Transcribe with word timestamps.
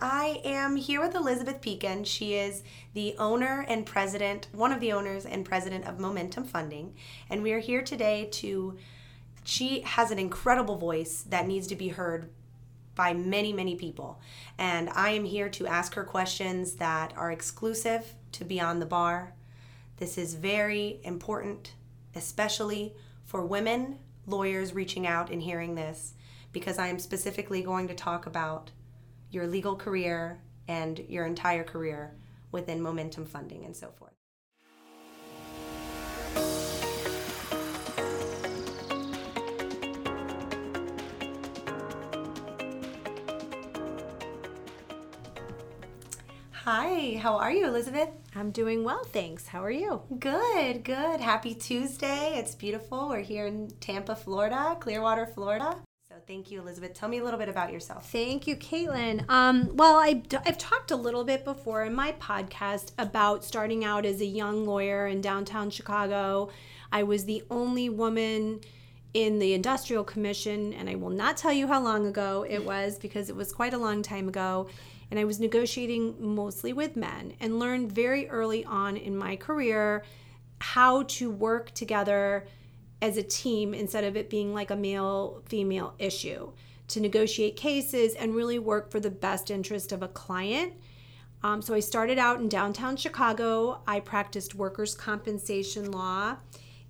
I 0.00 0.42
am 0.44 0.76
here 0.76 1.00
with 1.00 1.14
Elizabeth 1.14 1.62
Pekin. 1.62 2.04
She 2.04 2.34
is 2.34 2.62
the 2.92 3.14
owner 3.18 3.64
and 3.66 3.86
president, 3.86 4.46
one 4.52 4.70
of 4.70 4.80
the 4.80 4.92
owners 4.92 5.24
and 5.24 5.42
president 5.42 5.86
of 5.86 5.98
Momentum 5.98 6.44
Funding. 6.44 6.94
And 7.30 7.42
we 7.42 7.52
are 7.52 7.60
here 7.60 7.80
today 7.80 8.28
to, 8.32 8.76
she 9.42 9.80
has 9.80 10.10
an 10.10 10.18
incredible 10.18 10.76
voice 10.76 11.24
that 11.30 11.46
needs 11.46 11.66
to 11.68 11.76
be 11.76 11.88
heard 11.88 12.28
by 12.94 13.14
many, 13.14 13.54
many 13.54 13.74
people. 13.74 14.20
And 14.58 14.90
I 14.90 15.10
am 15.10 15.24
here 15.24 15.48
to 15.48 15.66
ask 15.66 15.94
her 15.94 16.04
questions 16.04 16.74
that 16.74 17.14
are 17.16 17.32
exclusive 17.32 18.14
to 18.32 18.44
Beyond 18.44 18.82
the 18.82 18.86
Bar. 18.86 19.32
This 19.96 20.18
is 20.18 20.34
very 20.34 21.00
important, 21.04 21.72
especially 22.14 22.94
for 23.24 23.46
women 23.46 23.98
lawyers 24.26 24.74
reaching 24.74 25.06
out 25.06 25.30
and 25.30 25.40
hearing 25.40 25.74
this, 25.74 26.12
because 26.52 26.78
I 26.78 26.88
am 26.88 26.98
specifically 26.98 27.62
going 27.62 27.88
to 27.88 27.94
talk 27.94 28.26
about 28.26 28.72
your 29.36 29.46
legal 29.46 29.76
career 29.76 30.40
and 30.66 30.98
your 31.10 31.26
entire 31.26 31.62
career 31.62 32.16
within 32.52 32.80
momentum 32.80 33.26
funding 33.26 33.66
and 33.66 33.76
so 33.76 33.90
forth. 33.98 34.14
Hi, 46.52 47.18
how 47.22 47.36
are 47.36 47.52
you, 47.52 47.66
Elizabeth? 47.68 48.08
I'm 48.34 48.50
doing 48.50 48.82
well, 48.82 49.04
thanks. 49.04 49.46
How 49.46 49.62
are 49.62 49.70
you? 49.70 50.02
Good, 50.18 50.82
good. 50.82 51.20
Happy 51.20 51.54
Tuesday. 51.54 52.38
It's 52.38 52.54
beautiful. 52.54 53.10
We're 53.10 53.20
here 53.20 53.46
in 53.46 53.68
Tampa, 53.80 54.16
Florida, 54.16 54.76
Clearwater, 54.80 55.26
Florida. 55.26 55.76
Thank 56.26 56.50
you, 56.50 56.60
Elizabeth. 56.60 56.92
Tell 56.92 57.08
me 57.08 57.18
a 57.18 57.24
little 57.24 57.38
bit 57.38 57.48
about 57.48 57.72
yourself. 57.72 58.10
Thank 58.10 58.48
you, 58.48 58.56
Caitlin. 58.56 59.24
Um, 59.30 59.76
well, 59.76 59.96
I, 59.96 60.22
I've 60.44 60.58
talked 60.58 60.90
a 60.90 60.96
little 60.96 61.22
bit 61.22 61.44
before 61.44 61.84
in 61.84 61.94
my 61.94 62.12
podcast 62.12 62.90
about 62.98 63.44
starting 63.44 63.84
out 63.84 64.04
as 64.04 64.20
a 64.20 64.26
young 64.26 64.66
lawyer 64.66 65.06
in 65.06 65.20
downtown 65.20 65.70
Chicago. 65.70 66.50
I 66.90 67.04
was 67.04 67.26
the 67.26 67.44
only 67.48 67.88
woman 67.88 68.60
in 69.14 69.38
the 69.38 69.54
Industrial 69.54 70.02
Commission, 70.02 70.72
and 70.72 70.90
I 70.90 70.96
will 70.96 71.10
not 71.10 71.36
tell 71.36 71.52
you 71.52 71.68
how 71.68 71.80
long 71.80 72.06
ago 72.06 72.44
it 72.48 72.64
was 72.64 72.98
because 72.98 73.30
it 73.30 73.36
was 73.36 73.52
quite 73.52 73.72
a 73.72 73.78
long 73.78 74.02
time 74.02 74.28
ago 74.28 74.68
and 75.10 75.20
I 75.20 75.24
was 75.24 75.38
negotiating 75.38 76.16
mostly 76.18 76.72
with 76.72 76.96
men 76.96 77.34
and 77.40 77.58
learned 77.58 77.92
very 77.92 78.28
early 78.28 78.64
on 78.64 78.96
in 78.96 79.16
my 79.16 79.36
career 79.36 80.02
how 80.60 81.04
to 81.04 81.30
work 81.30 81.70
together 81.72 82.46
as 83.02 83.16
a 83.16 83.22
team 83.22 83.74
instead 83.74 84.04
of 84.04 84.16
it 84.16 84.30
being 84.30 84.54
like 84.54 84.70
a 84.70 84.76
male 84.76 85.42
female 85.46 85.94
issue 85.98 86.50
to 86.88 87.00
negotiate 87.00 87.56
cases 87.56 88.14
and 88.14 88.34
really 88.34 88.58
work 88.58 88.90
for 88.90 89.00
the 89.00 89.10
best 89.10 89.50
interest 89.50 89.92
of 89.92 90.02
a 90.02 90.08
client. 90.08 90.72
Um, 91.42 91.60
so 91.60 91.74
I 91.74 91.80
started 91.80 92.18
out 92.18 92.40
in 92.40 92.48
downtown 92.48 92.96
Chicago. 92.96 93.80
I 93.86 94.00
practiced 94.00 94.54
workers' 94.54 94.94
compensation 94.94 95.90
law. 95.90 96.36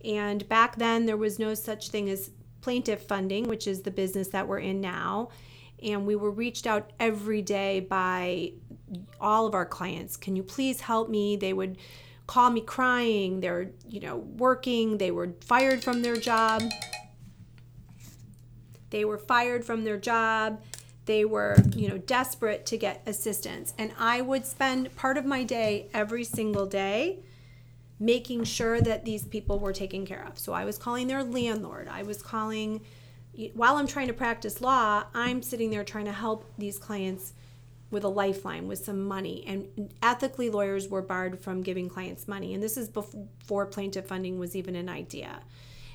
And 0.05 0.49
back 0.49 0.77
then, 0.77 1.07
there 1.07 1.17
was 1.17 1.39
no 1.39 1.55
such 1.55 1.89
thing 1.89 2.09
as 2.11 2.31
plaintiff 2.61 3.03
funding, 3.03 3.49
which 3.49 3.67
is 3.67 3.83
the 3.83 3.91
business 3.91 4.29
that 4.29 4.47
we're 4.47 4.61
in 4.61 4.81
now 4.81 5.31
and 5.83 6.07
we 6.07 6.17
were 6.17 6.31
reached 6.31 6.67
out 6.67 6.93
every 6.99 7.43
day 7.43 7.81
by 7.81 8.53
all 9.21 9.47
of 9.47 9.55
our 9.55 9.67
clients 9.67 10.17
can 10.17 10.37
you 10.37 10.43
please 10.43 10.81
help 10.81 11.09
me 11.09 11.37
they 11.37 11.53
would 11.53 11.77
call 12.27 12.51
me 12.51 12.61
crying 12.61 13.41
they're 13.41 13.71
you 13.89 14.01
know 14.01 14.17
working 14.17 14.99
they 14.99 15.11
were 15.11 15.33
fired 15.41 15.83
from 15.83 16.03
their 16.03 16.17
job. 16.17 16.63
They 18.91 19.05
were 19.05 19.19
fired 19.19 19.65
from 19.65 19.85
their 19.85 19.99
job. 19.99 20.63
They 21.07 21.25
were 21.25 21.57
you 21.75 21.89
know 21.89 21.99
desperate 21.99 22.67
to 22.67 22.77
get 22.77 23.03
assistance. 23.07 23.75
And 23.79 23.93
i 23.99 24.21
would 24.21 24.45
spend 24.47 24.95
part 24.97 25.17
of 25.17 25.25
my 25.25 25.45
day 25.45 25.89
every 25.95 26.25
single 26.25 26.67
day 26.67 27.21
making 27.99 28.45
sure 28.45 28.81
that 28.81 29.07
these 29.07 29.25
people 29.25 29.59
were 29.59 29.73
taken 29.73 30.05
care 30.05 30.25
of. 30.27 30.39
So 30.39 30.53
i 30.53 30.65
was 30.65 30.79
calling 30.79 31.07
their 31.07 31.25
landlord. 31.25 31.89
I 31.89 32.03
was 32.03 32.23
calling 32.23 32.81
while 33.55 33.77
I'm 33.77 33.87
trying 33.87 34.07
to 34.07 34.15
practice 34.15 34.61
law, 34.61 35.05
I'm 35.15 35.43
sitting 35.43 35.71
there 35.71 35.85
trying 35.85 36.07
to 36.07 36.13
help 36.13 36.47
these 36.57 36.79
clients 36.79 37.35
with 37.91 38.05
a 38.05 38.09
lifeline, 38.09 38.67
with 38.67 38.85
some 38.85 39.05
money. 39.05 39.45
And 39.47 39.95
ethically, 40.03 40.51
lawyers 40.51 40.89
were 40.89 41.03
barred 41.03 41.39
from 41.41 41.63
giving 41.63 41.89
clients 41.89 42.27
money. 42.27 42.55
And 42.55 42.63
this 42.63 42.77
is 42.77 42.89
before 42.89 43.67
plaintiff 43.67 44.07
funding 44.07 44.39
was 44.39 44.57
even 44.57 44.75
an 44.75 44.89
idea. 44.89 45.41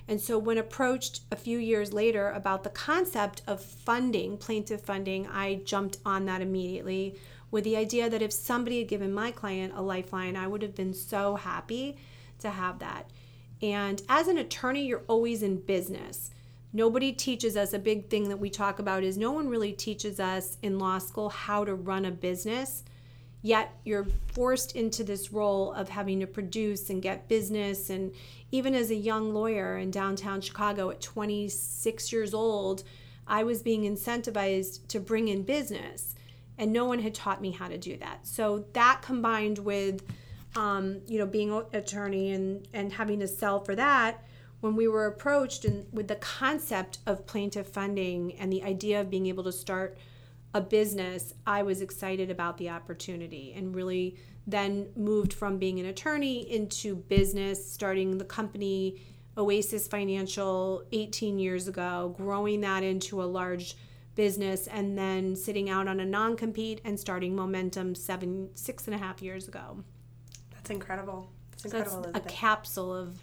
And 0.07 0.19
so, 0.19 0.37
when 0.37 0.57
approached 0.57 1.21
a 1.31 1.35
few 1.35 1.57
years 1.57 1.93
later 1.93 2.31
about 2.31 2.63
the 2.63 2.69
concept 2.69 3.43
of 3.47 3.61
funding, 3.61 4.37
plaintiff 4.37 4.81
funding, 4.81 5.27
I 5.27 5.61
jumped 5.63 5.97
on 6.05 6.25
that 6.25 6.41
immediately 6.41 7.19
with 7.51 7.65
the 7.65 7.77
idea 7.77 8.09
that 8.09 8.21
if 8.21 8.33
somebody 8.33 8.79
had 8.79 8.87
given 8.87 9.13
my 9.13 9.31
client 9.31 9.73
a 9.75 9.81
lifeline, 9.81 10.35
I 10.35 10.47
would 10.47 10.61
have 10.61 10.75
been 10.75 10.93
so 10.93 11.35
happy 11.35 11.97
to 12.39 12.49
have 12.49 12.79
that. 12.79 13.09
And 13.61 14.01
as 14.09 14.27
an 14.27 14.37
attorney, 14.37 14.85
you're 14.85 15.03
always 15.07 15.43
in 15.43 15.57
business 15.57 16.31
nobody 16.73 17.11
teaches 17.11 17.57
us 17.57 17.73
a 17.73 17.79
big 17.79 18.09
thing 18.09 18.29
that 18.29 18.37
we 18.37 18.49
talk 18.49 18.79
about 18.79 19.03
is 19.03 19.17
no 19.17 19.31
one 19.31 19.49
really 19.49 19.73
teaches 19.73 20.19
us 20.19 20.57
in 20.61 20.79
law 20.79 20.97
school 20.97 21.29
how 21.29 21.63
to 21.63 21.75
run 21.75 22.05
a 22.05 22.11
business 22.11 22.83
yet 23.41 23.75
you're 23.83 24.05
forced 24.33 24.75
into 24.75 25.03
this 25.03 25.33
role 25.33 25.73
of 25.73 25.89
having 25.89 26.19
to 26.19 26.27
produce 26.27 26.91
and 26.91 27.01
get 27.01 27.27
business. 27.27 27.89
And 27.89 28.13
even 28.51 28.75
as 28.75 28.91
a 28.91 28.95
young 28.95 29.33
lawyer 29.33 29.77
in 29.79 29.89
downtown 29.89 30.41
chicago 30.41 30.91
at 30.91 31.01
26 31.01 32.11
years 32.11 32.33
old 32.33 32.83
i 33.27 33.43
was 33.43 33.63
being 33.63 33.83
incentivized 33.83 34.85
to 34.87 34.99
bring 34.99 35.27
in 35.27 35.41
business 35.41 36.15
and 36.61 36.71
no 36.71 36.85
one 36.85 36.99
had 36.99 37.15
taught 37.15 37.41
me 37.41 37.49
how 37.49 37.67
to 37.67 37.77
do 37.77 37.97
that. 37.97 38.19
So 38.27 38.65
that 38.73 39.01
combined 39.01 39.57
with 39.57 40.03
um, 40.55 41.01
you 41.07 41.17
know 41.17 41.25
being 41.25 41.51
an 41.51 41.63
attorney 41.73 42.31
and 42.31 42.67
and 42.73 42.93
having 42.93 43.19
to 43.19 43.27
sell 43.27 43.63
for 43.63 43.73
that 43.75 44.23
when 44.61 44.75
we 44.75 44.87
were 44.87 45.07
approached 45.07 45.65
and 45.65 45.85
with 45.91 46.07
the 46.07 46.15
concept 46.15 46.99
of 47.05 47.25
plaintiff 47.25 47.67
funding 47.67 48.33
and 48.37 48.53
the 48.53 48.63
idea 48.63 49.01
of 49.01 49.09
being 49.09 49.25
able 49.25 49.43
to 49.43 49.51
start 49.51 49.97
a 50.53 50.61
business, 50.61 51.33
I 51.45 51.63
was 51.63 51.81
excited 51.81 52.29
about 52.29 52.57
the 52.57 52.69
opportunity 52.69 53.53
and 53.55 53.75
really 53.75 54.17
then 54.45 54.89
moved 54.95 55.33
from 55.33 55.57
being 55.57 55.79
an 55.79 55.87
attorney 55.87 56.51
into 56.51 56.95
business, 56.95 57.71
starting 57.71 58.17
the 58.17 58.25
company 58.25 59.01
Oasis 59.37 59.87
Financial 59.87 60.83
18 60.91 61.39
years 61.39 61.67
ago, 61.67 62.13
growing 62.17 62.61
that 62.61 62.83
into 62.83 63.21
a 63.21 63.25
large 63.25 63.77
business, 64.15 64.67
and 64.67 64.97
then 64.97 65.35
sitting 65.35 65.69
out 65.69 65.87
on 65.87 65.99
a 66.01 66.05
non 66.05 66.35
compete 66.35 66.81
and 66.83 66.99
starting 66.99 67.35
Momentum 67.35 67.95
seven, 67.95 68.49
six 68.55 68.87
and 68.87 68.95
a 68.95 68.97
half 68.97 69.21
years 69.21 69.47
ago. 69.47 69.83
That's 70.53 70.69
incredible. 70.69 71.31
That's 71.51 71.65
incredible. 71.65 72.03
So 72.03 72.11
that's 72.11 72.25
a 72.25 72.29
capsule 72.29 72.93
of 72.93 73.17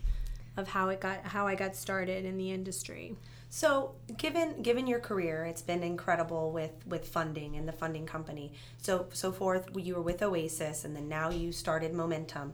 of 0.59 0.69
how 0.69 0.89
it 0.89 1.01
got 1.01 1.25
how 1.25 1.47
I 1.47 1.55
got 1.55 1.75
started 1.77 2.25
in 2.25 2.37
the 2.37 2.51
industry. 2.51 3.17
So, 3.49 3.95
given 4.19 4.61
given 4.61 4.87
your 4.87 4.99
career, 4.99 5.47
it's 5.47 5.63
been 5.63 5.83
incredible 5.83 6.53
with 6.53 6.87
with 6.87 7.09
funding 7.09 7.57
and 7.57 7.67
the 7.67 7.73
funding 7.73 8.05
company. 8.05 8.53
So 8.77 9.07
so 9.13 9.33
forth, 9.33 9.71
you 9.75 9.95
were 9.95 10.03
with 10.03 10.23
Oasis, 10.23 10.85
and 10.85 10.95
then 10.95 11.09
now 11.09 11.31
you 11.31 11.53
started 11.53 11.95
Momentum. 11.95 12.53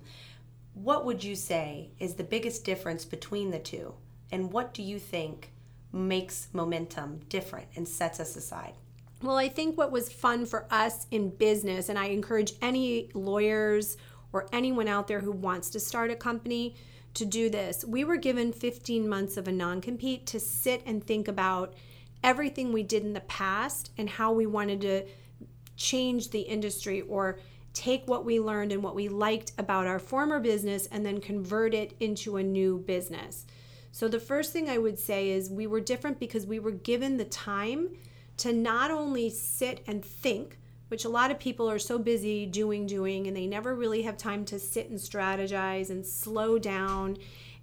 What 0.75 1.05
would 1.05 1.25
you 1.25 1.35
say 1.35 1.91
is 1.99 2.15
the 2.15 2.25
biggest 2.25 2.65
difference 2.65 3.05
between 3.05 3.51
the 3.51 3.59
two, 3.59 3.95
and 4.31 4.53
what 4.53 4.75
do 4.75 4.83
you 4.83 4.99
think 4.99 5.51
makes 5.93 6.49
Momentum 6.53 7.21
different 7.29 7.69
and 7.75 7.89
sets 7.89 8.21
us 8.21 8.37
aside? 8.37 8.75
Well, 9.23 9.37
I 9.37 9.49
think 9.49 9.79
what 9.79 9.91
was 9.91 10.13
fun 10.13 10.45
for 10.45 10.67
us 10.71 11.07
in 11.11 11.31
business, 11.31 11.89
and 11.89 11.99
I 11.99 12.07
encourage 12.07 12.53
any 12.61 13.11
lawyers 13.15 13.97
or 14.33 14.49
anyone 14.53 14.89
out 14.89 15.09
there 15.09 15.21
who 15.21 15.33
wants 15.33 15.71
to 15.71 15.81
start 15.81 16.11
a 16.11 16.17
company 16.17 16.75
to 17.15 17.25
do 17.25 17.49
this. 17.49 17.85
We 17.85 18.05
were 18.05 18.17
given 18.17 18.53
15 18.53 19.09
months 19.09 19.37
of 19.37 19.49
a 19.49 19.53
non 19.53 19.81
compete 19.81 20.27
to 20.27 20.41
sit 20.41 20.83
and 20.85 21.05
think 21.05 21.29
about 21.29 21.75
everything 22.23 22.73
we 22.73 22.83
did 22.83 23.05
in 23.05 23.13
the 23.13 23.21
past 23.21 23.91
and 23.97 24.09
how 24.09 24.33
we 24.33 24.47
wanted 24.47 24.81
to 24.81 25.05
change 25.77 26.31
the 26.31 26.41
industry 26.41 27.03
or 27.03 27.39
take 27.73 28.07
what 28.07 28.25
we 28.25 28.41
learned 28.41 28.73
and 28.73 28.83
what 28.83 28.95
we 28.95 29.09
liked 29.09 29.53
about 29.59 29.87
our 29.87 29.99
former 29.99 30.41
business 30.41 30.87
and 30.87 31.05
then 31.05 31.21
convert 31.21 31.75
it 31.75 31.95
into 32.01 32.37
a 32.37 32.43
new 32.43 32.79
business. 32.79 33.47
So, 33.93 34.09
the 34.09 34.21
first 34.21 34.53
thing 34.53 34.69
I 34.69 34.79
would 34.79 34.99
say 34.99 35.31
is 35.31 35.51
we 35.51 35.67
were 35.67 35.81
different 35.81 36.19
because 36.19 36.47
we 36.47 36.59
were 36.59 36.73
given 36.73 37.17
the 37.17 37.25
time 37.25 37.91
to 38.39 38.53
not 38.53 38.91
only 38.91 39.31
sit 39.31 39.83
and 39.87 40.05
think, 40.05 40.59
which 40.95 41.05
a 41.05 41.09
lot 41.09 41.33
of 41.33 41.41
people 41.41 41.69
are 41.69 41.81
so 41.81 41.99
busy 41.99 42.47
doing, 42.47 42.87
doing, 42.87 43.27
and 43.27 43.37
they 43.37 43.49
never 43.49 43.75
really 43.75 44.03
have 44.03 44.17
time 44.17 44.45
to 44.45 44.61
sit 44.61 44.91
and 44.91 44.97
strategize 45.01 45.91
and 45.91 46.07
slow 46.07 46.57
down 46.57 47.17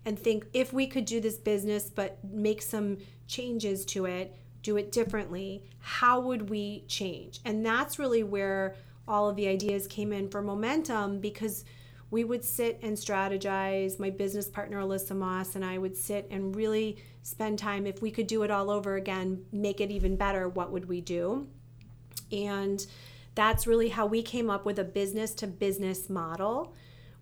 and 0.04 0.20
think 0.20 0.46
if 0.54 0.74
we 0.74 0.86
could 0.86 1.06
do 1.06 1.22
this 1.22 1.38
business 1.38 1.90
but 1.90 2.22
make 2.26 2.62
some 2.62 2.98
changes 3.28 3.86
to 3.86 4.04
it, 4.04 4.36
do 4.64 4.76
it 4.76 4.92
differently, 4.92 5.64
how 5.80 6.20
would 6.20 6.50
we 6.50 6.84
change? 6.90 7.40
And 7.46 7.66
that's 7.66 7.98
really 7.98 8.22
where 8.22 8.76
all 9.08 9.30
of 9.30 9.38
the 9.38 9.48
ideas 9.48 9.88
came 9.88 10.12
in 10.12 10.28
for 10.28 10.42
momentum 10.42 11.22
because 11.22 11.64
we 12.10 12.26
would 12.26 12.44
sit 12.44 12.80
and 12.84 12.98
strategize. 12.98 13.98
My 13.98 14.10
business 14.10 14.50
partner, 14.50 14.82
Alyssa 14.82 15.16
Moss, 15.16 15.56
and 15.56 15.64
I 15.64 15.78
would 15.78 15.96
sit 15.96 16.28
and 16.30 16.54
really 16.54 16.98
spend 17.24 17.60
time. 17.60 17.88
If 17.88 18.02
we 18.02 18.12
could 18.12 18.28
do 18.28 18.44
it 18.44 18.52
all 18.52 18.70
over 18.70 18.98
again, 18.98 19.46
make 19.54 19.80
it 19.80 19.90
even 19.90 20.18
better, 20.18 20.50
what 20.50 20.74
would 20.74 20.90
we 20.90 21.00
do? 21.00 21.48
And 22.34 22.86
That's 23.36 23.66
really 23.66 23.90
how 23.90 24.06
we 24.06 24.22
came 24.22 24.50
up 24.50 24.66
with 24.66 24.80
a 24.80 24.84
business 24.84 25.34
to 25.36 25.48
business 25.48 26.10
model 26.10 26.74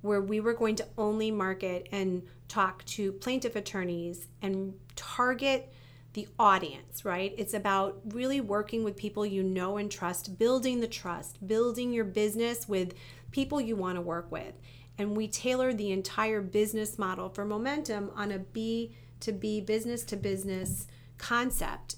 where 0.02 0.22
we 0.22 0.40
were 0.40 0.54
going 0.54 0.76
to 0.76 0.88
only 0.98 1.30
market 1.30 1.88
and 1.92 2.24
talk 2.48 2.84
to 2.86 3.12
plaintiff 3.14 3.56
attorneys 3.56 4.28
and 4.42 4.74
target 4.96 5.72
the 6.14 6.28
audience, 6.40 7.06
right? 7.06 7.34
It's 7.38 7.54
about 7.54 8.00
really 8.06 8.42
working 8.42 8.84
with 8.84 8.96
people 8.96 9.26
you 9.26 9.44
know 9.44 9.78
and 9.78 9.92
trust, 9.92 10.40
building 10.40 10.80
the 10.80 10.88
trust, 10.88 11.46
building 11.46 11.94
your 11.94 12.06
business 12.06 12.68
with 12.68 12.94
people 13.32 13.62
you 13.62 13.76
want 13.76 13.98
to 13.98 14.02
work 14.02 14.32
with. 14.32 14.54
And 14.98 15.16
we 15.16 15.28
tailor 15.28 15.74
the 15.74 15.92
entire 15.92 16.42
business 16.42 16.98
model 16.98 17.30
for 17.30 17.46
momentum 17.46 18.12
on 18.16 18.32
a 18.32 18.40
B 18.40 18.96
to 19.22 19.32
B, 19.32 19.62
business 19.62 20.04
to 20.06 20.18
business 20.18 20.88
concept. 21.18 21.98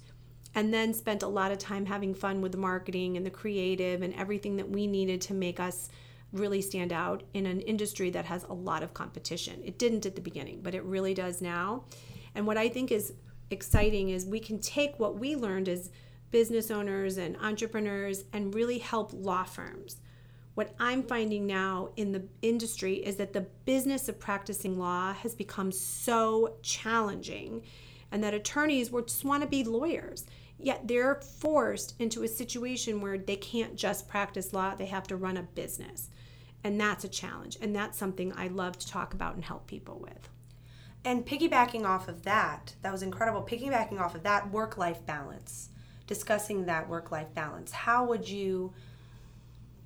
And 0.54 0.74
then 0.74 0.94
spent 0.94 1.24
a 1.24 1.28
lot 1.28 1.52
of 1.52 1.60
time 1.60 1.86
having 1.86 2.14
fun 2.14 2.42
with 2.42 2.52
the 2.52 2.58
marketing 2.58 3.16
and 3.16 3.26
the 3.26 3.32
creative 3.32 4.02
and 4.02 4.14
everything 4.16 4.58
that 4.58 4.70
we 4.70 4.86
needed 4.86 5.22
to 5.22 5.34
make 5.34 5.60
us 5.60 5.90
really 6.34 6.62
stand 6.62 6.92
out 6.94 7.24
in 7.34 7.46
an 7.46 7.62
industry 7.62 8.10
that 8.10 8.26
has 8.26 8.44
a 8.44 8.54
lot 8.54 8.84
of 8.84 8.94
competition. 8.94 9.62
It 9.64 9.78
didn't 9.78 10.06
at 10.06 10.16
the 10.16 10.22
beginning, 10.22 10.62
but 10.62 10.76
it 10.76 10.84
really 10.84 11.14
does 11.14 11.42
now. 11.42 11.86
And 12.36 12.48
what 12.48 12.58
I 12.58 12.70
think 12.70 12.92
is 12.92 13.14
exciting 13.50 14.10
is 14.10 14.26
we 14.26 14.40
can 14.40 14.60
take 14.60 15.00
what 15.00 15.18
we 15.18 15.36
learned 15.36 15.68
as 15.68 15.92
business 16.32 16.72
owners 16.72 17.18
and 17.18 17.36
entrepreneurs 17.38 18.24
and 18.32 18.56
really 18.56 18.80
help 18.80 19.12
law 19.14 19.44
firms. 19.44 19.98
What 20.54 20.74
I'm 20.80 21.04
finding 21.04 21.46
now 21.46 21.90
in 21.96 22.12
the 22.12 22.24
industry 22.42 22.96
is 22.96 23.18
that 23.18 23.34
the 23.34 23.48
business 23.66 24.10
of 24.10 24.20
practicing 24.20 24.78
law 24.78 25.14
has 25.14 25.34
become 25.34 25.72
so 25.72 26.56
challenging 26.62 27.64
and 28.12 28.24
that 28.24 28.34
attorneys 28.34 28.92
would 28.92 29.08
just 29.08 29.24
want 29.24 29.44
to 29.44 29.48
be 29.48 29.64
lawyers. 29.64 30.26
Yet 30.64 30.88
they're 30.88 31.16
forced 31.16 31.96
into 32.00 32.24
a 32.24 32.28
situation 32.28 33.02
where 33.02 33.18
they 33.18 33.36
can't 33.36 33.76
just 33.76 34.08
practice 34.08 34.54
law, 34.54 34.76
they 34.76 34.86
have 34.86 35.08
to 35.08 35.18
run 35.18 35.38
a 35.38 35.44
business. 35.44 36.10
And 36.64 36.80
that's 36.80 37.04
a 37.04 37.10
challenge. 37.10 37.58
And 37.62 37.76
that's 37.76 37.98
something 37.98 38.34
I 38.36 38.48
love 38.48 38.78
to 38.80 38.88
talk 38.88 39.14
about 39.14 39.36
and 39.36 39.44
help 39.44 39.68
people 39.68 40.00
with. 40.00 40.30
And 41.04 41.26
piggybacking 41.26 41.84
off 41.84 42.08
of 42.08 42.24
that, 42.24 42.76
that 42.84 42.92
was 42.92 43.02
incredible. 43.02 43.42
Piggybacking 43.42 44.00
off 44.00 44.14
of 44.14 44.24
that 44.24 44.52
work 44.52 44.78
life 44.78 45.04
balance, 45.06 45.70
discussing 46.06 46.66
that 46.66 46.88
work 46.88 47.12
life 47.12 47.34
balance, 47.34 47.72
how 47.72 48.06
would 48.06 48.30
you? 48.30 48.74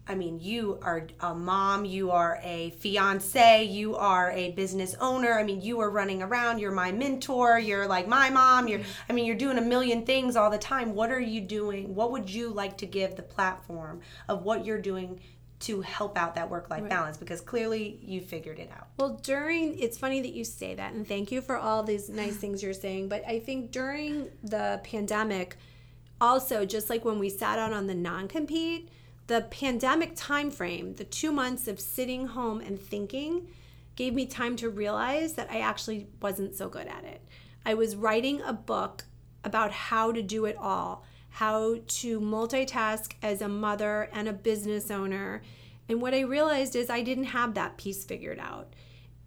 I 0.07 0.15
mean, 0.15 0.39
you 0.39 0.77
are 0.83 1.07
a 1.19 1.33
mom, 1.33 1.83
you 1.85 2.11
are 2.11 2.39
a 2.43 2.69
fiance, 2.71 3.63
you 3.63 3.95
are 3.95 4.31
a 4.31 4.51
business 4.51 4.95
owner. 5.01 5.33
I 5.39 5.43
mean, 5.43 5.61
you 5.61 5.79
are 5.79 5.89
running 5.89 6.21
around, 6.21 6.59
you're 6.59 6.71
my 6.71 6.91
mentor, 6.91 7.57
you're 7.57 7.87
like 7.87 8.07
my 8.07 8.29
mom, 8.29 8.67
you're 8.67 8.81
I 9.09 9.13
mean, 9.13 9.25
you're 9.25 9.35
doing 9.35 9.57
a 9.57 9.61
million 9.61 10.05
things 10.05 10.35
all 10.35 10.51
the 10.51 10.57
time. 10.59 10.93
What 10.93 11.11
are 11.11 11.19
you 11.19 11.41
doing? 11.41 11.95
What 11.95 12.11
would 12.11 12.29
you 12.29 12.49
like 12.49 12.77
to 12.77 12.85
give 12.85 13.15
the 13.15 13.23
platform 13.23 14.01
of 14.27 14.43
what 14.43 14.63
you're 14.63 14.81
doing 14.81 15.19
to 15.57 15.81
help 15.81 16.17
out 16.17 16.35
that 16.35 16.49
work 16.49 16.69
life 16.69 16.81
right. 16.81 16.89
balance 16.89 17.17
because 17.17 17.41
clearly 17.41 17.99
you 18.03 18.21
figured 18.21 18.59
it 18.59 18.69
out. 18.77 18.87
Well, 18.97 19.19
during 19.23 19.79
it's 19.79 19.97
funny 19.97 20.21
that 20.21 20.33
you 20.33 20.43
say 20.43 20.75
that 20.75 20.93
and 20.93 21.07
thank 21.07 21.31
you 21.31 21.41
for 21.41 21.55
all 21.55 21.81
these 21.81 22.09
nice 22.09 22.35
things 22.35 22.61
you're 22.61 22.73
saying, 22.73 23.09
but 23.09 23.23
I 23.25 23.39
think 23.39 23.71
during 23.71 24.29
the 24.43 24.81
pandemic 24.83 25.57
also 26.19 26.65
just 26.65 26.89
like 26.89 27.05
when 27.05 27.19
we 27.19 27.29
sat 27.29 27.57
out 27.57 27.73
on 27.73 27.87
the 27.87 27.95
non-compete, 27.95 28.89
the 29.27 29.41
pandemic 29.49 30.13
time 30.15 30.51
frame, 30.51 30.95
the 30.95 31.03
2 31.03 31.31
months 31.31 31.67
of 31.67 31.79
sitting 31.79 32.27
home 32.27 32.61
and 32.61 32.79
thinking 32.79 33.47
gave 33.95 34.13
me 34.13 34.25
time 34.25 34.55
to 34.57 34.69
realize 34.69 35.33
that 35.33 35.49
I 35.51 35.59
actually 35.59 36.07
wasn't 36.21 36.55
so 36.55 36.69
good 36.69 36.87
at 36.87 37.03
it. 37.03 37.21
I 37.65 37.73
was 37.73 37.95
writing 37.95 38.41
a 38.41 38.53
book 38.53 39.05
about 39.43 39.71
how 39.71 40.11
to 40.11 40.21
do 40.21 40.45
it 40.45 40.57
all 40.57 41.05
how 41.35 41.75
to 41.85 42.21
multitask 42.21 43.11
as 43.21 43.41
a 43.41 43.47
mother 43.49 44.09
and 44.13 44.29
a 44.29 44.33
business 44.33 44.89
owner. 44.89 45.41
And 45.89 46.01
what 46.01 46.13
I 46.13 46.21
realized 46.21 46.77
is 46.77 46.89
I 46.89 47.01
didn't 47.01 47.25
have 47.25 47.55
that 47.55 47.75
piece 47.75 48.05
figured 48.05 48.39
out. 48.39 48.73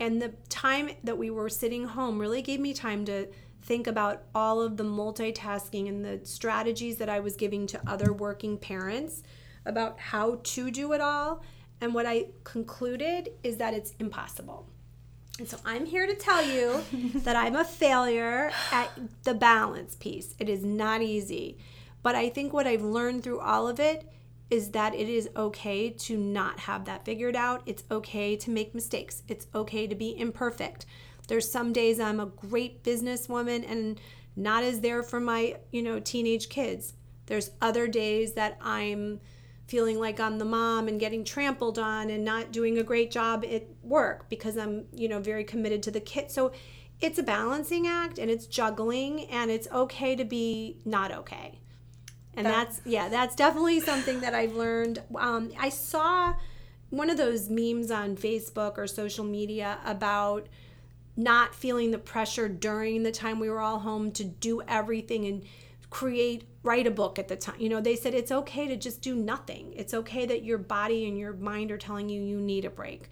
And 0.00 0.22
the 0.22 0.32
time 0.48 0.88
that 1.04 1.18
we 1.18 1.28
were 1.28 1.50
sitting 1.50 1.84
home 1.84 2.18
really 2.18 2.40
gave 2.40 2.60
me 2.60 2.72
time 2.72 3.04
to 3.04 3.28
think 3.60 3.86
about 3.86 4.22
all 4.34 4.62
of 4.62 4.78
the 4.78 4.84
multitasking 4.84 5.86
and 5.86 6.02
the 6.02 6.20
strategies 6.24 6.96
that 6.96 7.10
I 7.10 7.20
was 7.20 7.36
giving 7.36 7.66
to 7.66 7.80
other 7.86 8.10
working 8.10 8.56
parents 8.56 9.22
about 9.68 10.00
how 10.00 10.40
to 10.42 10.70
do 10.70 10.92
it 10.92 11.00
all. 11.00 11.42
And 11.80 11.94
what 11.94 12.06
I 12.06 12.26
concluded 12.44 13.30
is 13.42 13.58
that 13.58 13.74
it's 13.74 13.94
impossible. 14.00 14.68
And 15.38 15.48
so 15.48 15.58
I'm 15.64 15.86
here 15.86 16.06
to 16.06 16.14
tell 16.14 16.44
you 16.44 16.82
that 17.20 17.36
I'm 17.36 17.54
a 17.54 17.64
failure 17.64 18.50
at 18.72 18.90
the 19.22 19.34
balance 19.34 19.94
piece. 19.94 20.34
It 20.38 20.48
is 20.48 20.64
not 20.64 21.02
easy. 21.02 21.58
But 22.02 22.14
I 22.14 22.28
think 22.28 22.52
what 22.52 22.66
I've 22.66 22.82
learned 22.82 23.22
through 23.22 23.40
all 23.40 23.68
of 23.68 23.78
it 23.78 24.10
is 24.50 24.70
that 24.70 24.94
it 24.94 25.08
is 25.08 25.28
okay 25.36 25.90
to 25.90 26.16
not 26.16 26.60
have 26.60 26.86
that 26.86 27.04
figured 27.04 27.36
out. 27.36 27.62
It's 27.66 27.84
okay 27.90 28.34
to 28.36 28.50
make 28.50 28.74
mistakes. 28.74 29.22
It's 29.28 29.46
okay 29.54 29.86
to 29.86 29.94
be 29.94 30.18
imperfect. 30.18 30.86
There's 31.28 31.50
some 31.50 31.72
days 31.72 32.00
I'm 32.00 32.20
a 32.20 32.26
great 32.26 32.82
businesswoman 32.82 33.70
and 33.70 34.00
not 34.34 34.64
as 34.64 34.80
there 34.80 35.02
for 35.02 35.20
my, 35.20 35.56
you 35.70 35.82
know, 35.82 36.00
teenage 36.00 36.48
kids. 36.48 36.94
There's 37.26 37.50
other 37.60 37.86
days 37.86 38.32
that 38.34 38.56
I'm 38.62 39.20
feeling 39.68 40.00
like 40.00 40.18
I'm 40.18 40.38
the 40.38 40.44
mom 40.44 40.88
and 40.88 40.98
getting 40.98 41.24
trampled 41.24 41.78
on 41.78 42.10
and 42.10 42.24
not 42.24 42.50
doing 42.50 42.78
a 42.78 42.82
great 42.82 43.10
job 43.10 43.44
at 43.48 43.66
work 43.82 44.28
because 44.28 44.56
I'm, 44.56 44.86
you 44.92 45.08
know, 45.08 45.20
very 45.20 45.44
committed 45.44 45.82
to 45.84 45.90
the 45.90 46.00
kid. 46.00 46.30
So 46.30 46.52
it's 47.00 47.18
a 47.18 47.22
balancing 47.22 47.86
act 47.86 48.18
and 48.18 48.30
it's 48.30 48.46
juggling 48.46 49.26
and 49.26 49.50
it's 49.50 49.68
okay 49.70 50.16
to 50.16 50.24
be 50.24 50.78
not 50.84 51.12
okay 51.12 51.60
and 52.38 52.46
that's 52.46 52.80
yeah 52.84 53.08
that's 53.08 53.34
definitely 53.34 53.80
something 53.80 54.20
that 54.20 54.34
i've 54.34 54.54
learned 54.54 55.02
um, 55.16 55.50
i 55.58 55.68
saw 55.68 56.34
one 56.90 57.10
of 57.10 57.16
those 57.16 57.48
memes 57.48 57.90
on 57.90 58.16
facebook 58.16 58.78
or 58.78 58.86
social 58.86 59.24
media 59.24 59.78
about 59.84 60.48
not 61.16 61.54
feeling 61.54 61.90
the 61.90 61.98
pressure 61.98 62.48
during 62.48 63.02
the 63.02 63.10
time 63.10 63.40
we 63.40 63.50
were 63.50 63.60
all 63.60 63.80
home 63.80 64.12
to 64.12 64.24
do 64.24 64.62
everything 64.68 65.26
and 65.26 65.42
create 65.90 66.44
write 66.62 66.86
a 66.86 66.90
book 66.90 67.18
at 67.18 67.28
the 67.28 67.36
time 67.36 67.56
you 67.58 67.68
know 67.68 67.80
they 67.80 67.96
said 67.96 68.12
it's 68.12 68.30
okay 68.30 68.68
to 68.68 68.76
just 68.76 69.00
do 69.00 69.14
nothing 69.14 69.72
it's 69.74 69.94
okay 69.94 70.26
that 70.26 70.44
your 70.44 70.58
body 70.58 71.08
and 71.08 71.18
your 71.18 71.32
mind 71.32 71.70
are 71.70 71.78
telling 71.78 72.08
you 72.10 72.20
you 72.20 72.38
need 72.40 72.66
a 72.66 72.70
break 72.70 73.08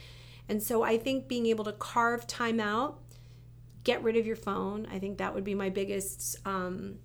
and 0.48 0.62
so 0.62 0.82
i 0.82 0.98
think 0.98 1.26
being 1.26 1.46
able 1.46 1.64
to 1.64 1.72
carve 1.72 2.26
time 2.26 2.60
out 2.60 3.00
get 3.82 4.02
rid 4.02 4.14
of 4.14 4.26
your 4.26 4.36
phone 4.36 4.86
i 4.92 4.98
think 4.98 5.16
that 5.16 5.34
would 5.34 5.44
be 5.44 5.54
my 5.54 5.70
biggest 5.70 6.36
um, 6.46 6.98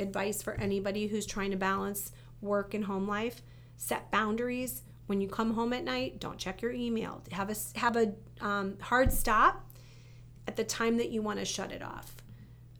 advice 0.00 0.42
for 0.42 0.54
anybody 0.54 1.06
who's 1.06 1.26
trying 1.26 1.50
to 1.50 1.56
balance 1.56 2.12
work 2.40 2.74
and 2.74 2.84
home 2.84 3.06
life. 3.06 3.42
Set 3.76 4.10
boundaries. 4.10 4.82
When 5.06 5.20
you 5.20 5.28
come 5.28 5.54
home 5.54 5.72
at 5.72 5.84
night, 5.84 6.20
don't 6.20 6.38
check 6.38 6.60
your 6.60 6.72
email. 6.72 7.22
Have 7.32 7.50
a 7.50 7.78
have 7.78 7.96
a 7.96 8.12
um, 8.40 8.76
hard 8.80 9.12
stop 9.12 9.70
at 10.46 10.56
the 10.56 10.64
time 10.64 10.98
that 10.98 11.10
you 11.10 11.22
want 11.22 11.38
to 11.38 11.44
shut 11.44 11.72
it 11.72 11.82
off. 11.82 12.16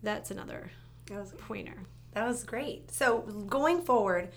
That's 0.03 0.31
another 0.31 0.71
that 1.07 1.21
was, 1.21 1.33
pointer. 1.33 1.85
That 2.13 2.27
was 2.27 2.45
great. 2.45 2.91
So 2.91 3.21
going 3.49 3.83
forward, 3.83 4.31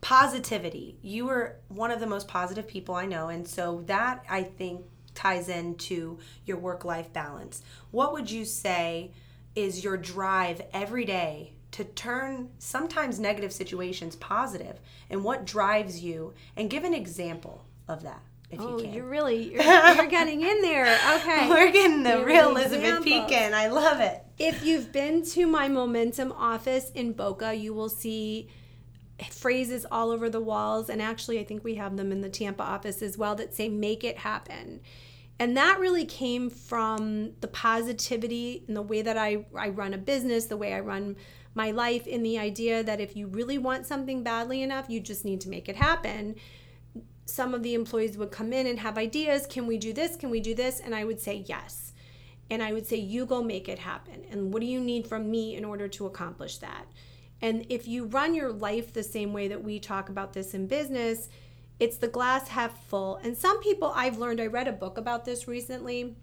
positivity. 0.00 0.98
You 1.02 1.26
were 1.26 1.56
one 1.68 1.90
of 1.90 2.00
the 2.00 2.06
most 2.06 2.28
positive 2.28 2.66
people 2.66 2.94
I 2.94 3.06
know, 3.06 3.28
and 3.28 3.46
so 3.46 3.82
that 3.86 4.24
I 4.28 4.42
think 4.42 4.84
ties 5.14 5.48
into 5.48 6.18
your 6.44 6.58
work 6.58 6.84
life 6.84 7.12
balance. 7.12 7.62
What 7.90 8.12
would 8.12 8.30
you 8.30 8.44
say 8.44 9.12
is 9.56 9.82
your 9.82 9.96
drive 9.96 10.62
every 10.72 11.04
day 11.04 11.54
to 11.72 11.84
turn 11.84 12.50
sometimes 12.58 13.18
negative 13.18 13.52
situations 13.52 14.16
positive 14.16 14.80
and 15.10 15.24
what 15.24 15.44
drives 15.44 16.00
you 16.00 16.32
and 16.56 16.70
give 16.70 16.84
an 16.84 16.94
example 16.94 17.64
of 17.88 18.02
that 18.04 18.22
if 18.50 18.60
oh, 18.60 18.78
you 18.78 18.84
can. 18.84 18.94
You're 18.94 19.04
really 19.04 19.52
you're, 19.52 19.62
you're 19.62 20.06
getting 20.06 20.42
in 20.42 20.62
there. 20.62 20.98
Okay. 21.18 21.48
We're 21.48 21.72
getting 21.72 22.02
the 22.02 22.24
real 22.24 22.50
Elizabeth 22.50 23.04
Pekin. 23.04 23.52
I 23.54 23.68
love 23.68 24.00
it. 24.00 24.22
If 24.38 24.64
you've 24.64 24.92
been 24.92 25.24
to 25.30 25.46
my 25.48 25.66
momentum 25.66 26.30
office 26.30 26.90
in 26.90 27.12
Boca, 27.12 27.54
you 27.54 27.74
will 27.74 27.88
see 27.88 28.48
phrases 29.30 29.84
all 29.90 30.12
over 30.12 30.30
the 30.30 30.40
walls 30.40 30.88
and 30.88 31.02
actually 31.02 31.40
I 31.40 31.44
think 31.44 31.64
we 31.64 31.74
have 31.74 31.96
them 31.96 32.12
in 32.12 32.20
the 32.20 32.28
Tampa 32.28 32.62
office 32.62 33.02
as 33.02 33.18
well 33.18 33.34
that 33.34 33.52
say 33.52 33.68
make 33.68 34.04
it 34.04 34.18
happen. 34.18 34.80
And 35.40 35.56
that 35.56 35.80
really 35.80 36.04
came 36.04 36.50
from 36.50 37.32
the 37.40 37.48
positivity 37.48 38.64
and 38.68 38.76
the 38.76 38.82
way 38.82 39.02
that 39.02 39.18
I, 39.18 39.44
I 39.56 39.70
run 39.70 39.92
a 39.92 39.98
business, 39.98 40.46
the 40.46 40.56
way 40.56 40.72
I 40.72 40.80
run 40.80 41.16
my 41.54 41.72
life 41.72 42.06
in 42.06 42.22
the 42.22 42.38
idea 42.38 42.84
that 42.84 43.00
if 43.00 43.16
you 43.16 43.26
really 43.26 43.58
want 43.58 43.86
something 43.86 44.22
badly 44.22 44.62
enough, 44.62 44.88
you 44.88 45.00
just 45.00 45.24
need 45.24 45.40
to 45.42 45.48
make 45.48 45.68
it 45.68 45.74
happen. 45.74 46.36
Some 47.24 47.54
of 47.54 47.64
the 47.64 47.74
employees 47.74 48.16
would 48.16 48.30
come 48.30 48.52
in 48.52 48.68
and 48.68 48.78
have 48.78 48.98
ideas 48.98 49.46
can 49.48 49.66
we 49.66 49.78
do 49.78 49.92
this? 49.92 50.14
Can 50.14 50.30
we 50.30 50.38
do 50.38 50.54
this? 50.54 50.78
And 50.78 50.94
I 50.94 51.04
would 51.04 51.20
say 51.20 51.44
yes. 51.46 51.87
And 52.50 52.62
I 52.62 52.72
would 52.72 52.86
say, 52.86 52.96
you 52.96 53.26
go 53.26 53.42
make 53.42 53.68
it 53.68 53.78
happen. 53.78 54.24
And 54.30 54.52
what 54.52 54.60
do 54.60 54.66
you 54.66 54.80
need 54.80 55.06
from 55.06 55.30
me 55.30 55.56
in 55.56 55.64
order 55.64 55.88
to 55.88 56.06
accomplish 56.06 56.58
that? 56.58 56.86
And 57.40 57.66
if 57.68 57.86
you 57.86 58.06
run 58.06 58.34
your 58.34 58.50
life 58.50 58.92
the 58.92 59.02
same 59.02 59.32
way 59.32 59.48
that 59.48 59.62
we 59.62 59.78
talk 59.78 60.08
about 60.08 60.32
this 60.32 60.54
in 60.54 60.66
business, 60.66 61.28
it's 61.78 61.98
the 61.98 62.08
glass 62.08 62.48
half 62.48 62.84
full. 62.86 63.16
And 63.16 63.36
some 63.36 63.60
people, 63.60 63.92
I've 63.94 64.18
learned, 64.18 64.40
I 64.40 64.46
read 64.46 64.66
a 64.66 64.72
book 64.72 64.98
about 64.98 65.24
this 65.24 65.46
recently. 65.46 66.16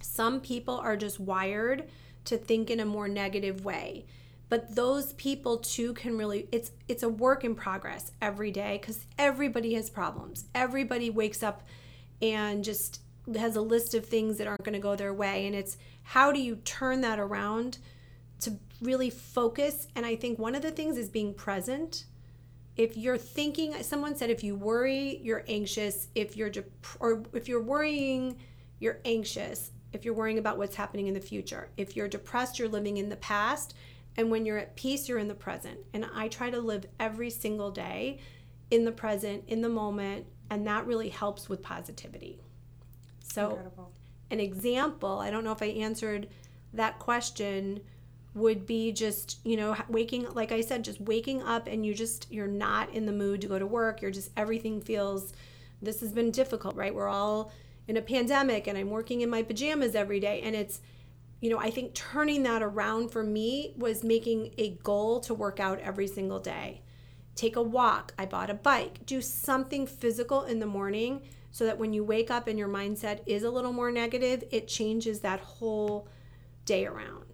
Some 0.00 0.40
people 0.40 0.76
are 0.76 0.96
just 0.96 1.20
wired 1.20 1.84
to 2.26 2.38
think 2.38 2.70
in 2.70 2.80
a 2.80 2.86
more 2.86 3.08
negative 3.08 3.64
way 3.64 4.06
but 4.48 4.74
those 4.74 5.14
people 5.14 5.58
too 5.58 5.92
can 5.94 6.16
really 6.16 6.48
it's 6.52 6.70
it's 6.86 7.02
a 7.02 7.08
work 7.08 7.44
in 7.44 7.54
progress 7.54 8.12
every 8.20 8.50
day 8.50 8.78
cuz 8.78 9.06
everybody 9.18 9.74
has 9.74 9.90
problems. 9.90 10.44
Everybody 10.54 11.10
wakes 11.10 11.42
up 11.42 11.66
and 12.22 12.62
just 12.62 13.00
has 13.36 13.56
a 13.56 13.60
list 13.60 13.94
of 13.94 14.06
things 14.06 14.38
that 14.38 14.46
aren't 14.46 14.64
going 14.64 14.74
to 14.74 14.78
go 14.78 14.96
their 14.96 15.14
way 15.14 15.46
and 15.46 15.54
it's 15.54 15.76
how 16.02 16.30
do 16.30 16.40
you 16.40 16.56
turn 16.56 17.00
that 17.00 17.18
around 17.18 17.78
to 18.40 18.58
really 18.82 19.10
focus? 19.10 19.88
And 19.96 20.04
I 20.04 20.16
think 20.16 20.38
one 20.38 20.54
of 20.54 20.62
the 20.62 20.70
things 20.70 20.98
is 20.98 21.08
being 21.08 21.34
present. 21.34 22.04
If 22.76 22.96
you're 22.96 23.18
thinking 23.18 23.74
someone 23.82 24.16
said 24.16 24.30
if 24.30 24.44
you 24.44 24.54
worry 24.54 25.20
you're 25.22 25.44
anxious. 25.48 26.08
If 26.14 26.36
you're 26.36 26.50
dep- 26.50 26.70
or 27.00 27.24
if 27.32 27.48
you're 27.48 27.62
worrying 27.62 28.36
you're 28.78 29.00
anxious. 29.04 29.70
If 29.92 30.04
you're 30.04 30.14
worrying 30.14 30.38
about 30.38 30.58
what's 30.58 30.76
happening 30.76 31.06
in 31.06 31.14
the 31.14 31.20
future. 31.20 31.70
If 31.76 31.96
you're 31.96 32.08
depressed 32.08 32.58
you're 32.58 32.68
living 32.68 32.98
in 32.98 33.08
the 33.08 33.16
past. 33.16 33.74
And 34.16 34.30
when 34.30 34.44
you're 34.44 34.58
at 34.58 34.76
peace 34.76 35.08
you're 35.08 35.18
in 35.18 35.28
the 35.28 35.34
present. 35.34 35.78
And 35.94 36.06
i 36.14 36.28
try 36.28 36.50
to 36.50 36.60
live 36.60 36.86
every 37.00 37.30
single 37.30 37.70
day 37.70 38.18
in 38.70 38.84
the 38.84 38.92
present 38.92 39.44
in 39.46 39.62
the 39.62 39.68
moment 39.68 40.26
and 40.50 40.66
that 40.66 40.86
really 40.86 41.08
helps 41.08 41.48
with 41.48 41.62
positivity 41.62 42.40
so 43.34 43.50
Incredible. 43.50 43.92
an 44.30 44.40
example 44.40 45.18
i 45.18 45.30
don't 45.30 45.44
know 45.44 45.52
if 45.52 45.62
i 45.62 45.66
answered 45.66 46.28
that 46.72 46.98
question 46.98 47.80
would 48.34 48.66
be 48.66 48.90
just 48.92 49.38
you 49.44 49.56
know 49.56 49.76
waking 49.88 50.26
like 50.34 50.50
i 50.50 50.60
said 50.60 50.84
just 50.84 51.00
waking 51.00 51.42
up 51.42 51.68
and 51.68 51.86
you 51.86 51.94
just 51.94 52.30
you're 52.30 52.48
not 52.48 52.92
in 52.92 53.06
the 53.06 53.12
mood 53.12 53.40
to 53.40 53.46
go 53.46 53.58
to 53.58 53.66
work. 53.66 54.02
You're 54.02 54.10
just 54.10 54.30
everything 54.36 54.80
feels 54.80 55.32
this 55.80 56.00
has 56.00 56.12
been 56.12 56.30
difficult 56.30 56.74
right? 56.74 56.94
We're 56.94 57.08
all 57.08 57.52
in 57.86 57.96
a 57.96 58.02
pandemic 58.02 58.66
and 58.66 58.76
i'm 58.76 58.90
working 58.90 59.20
in 59.20 59.30
my 59.30 59.42
pajamas 59.42 59.94
every 59.94 60.18
day. 60.18 60.40
And 60.42 60.56
it's 60.56 60.80
you 61.40 61.50
know 61.50 61.58
i 61.58 61.70
think 61.70 61.94
turning 61.94 62.42
that 62.42 62.62
around 62.62 63.10
for 63.10 63.22
me 63.22 63.74
was 63.76 64.02
making 64.02 64.54
a 64.58 64.70
goal 64.82 65.20
to 65.20 65.34
work 65.34 65.60
out 65.60 65.78
every 65.78 66.08
single 66.08 66.40
day. 66.40 66.82
Take 67.36 67.56
a 67.56 67.62
walk. 67.62 68.14
I 68.18 68.26
bought 68.26 68.50
a 68.50 68.54
bike. 68.54 69.06
Do 69.06 69.20
something 69.20 69.86
physical 69.86 70.42
in 70.42 70.58
the 70.58 70.66
morning 70.66 71.22
so 71.54 71.64
that 71.66 71.78
when 71.78 71.92
you 71.92 72.02
wake 72.02 72.32
up 72.32 72.48
and 72.48 72.58
your 72.58 72.66
mindset 72.66 73.20
is 73.26 73.44
a 73.44 73.50
little 73.50 73.72
more 73.72 73.92
negative 73.92 74.42
it 74.50 74.66
changes 74.66 75.20
that 75.20 75.38
whole 75.38 76.08
day 76.64 76.84
around 76.84 77.24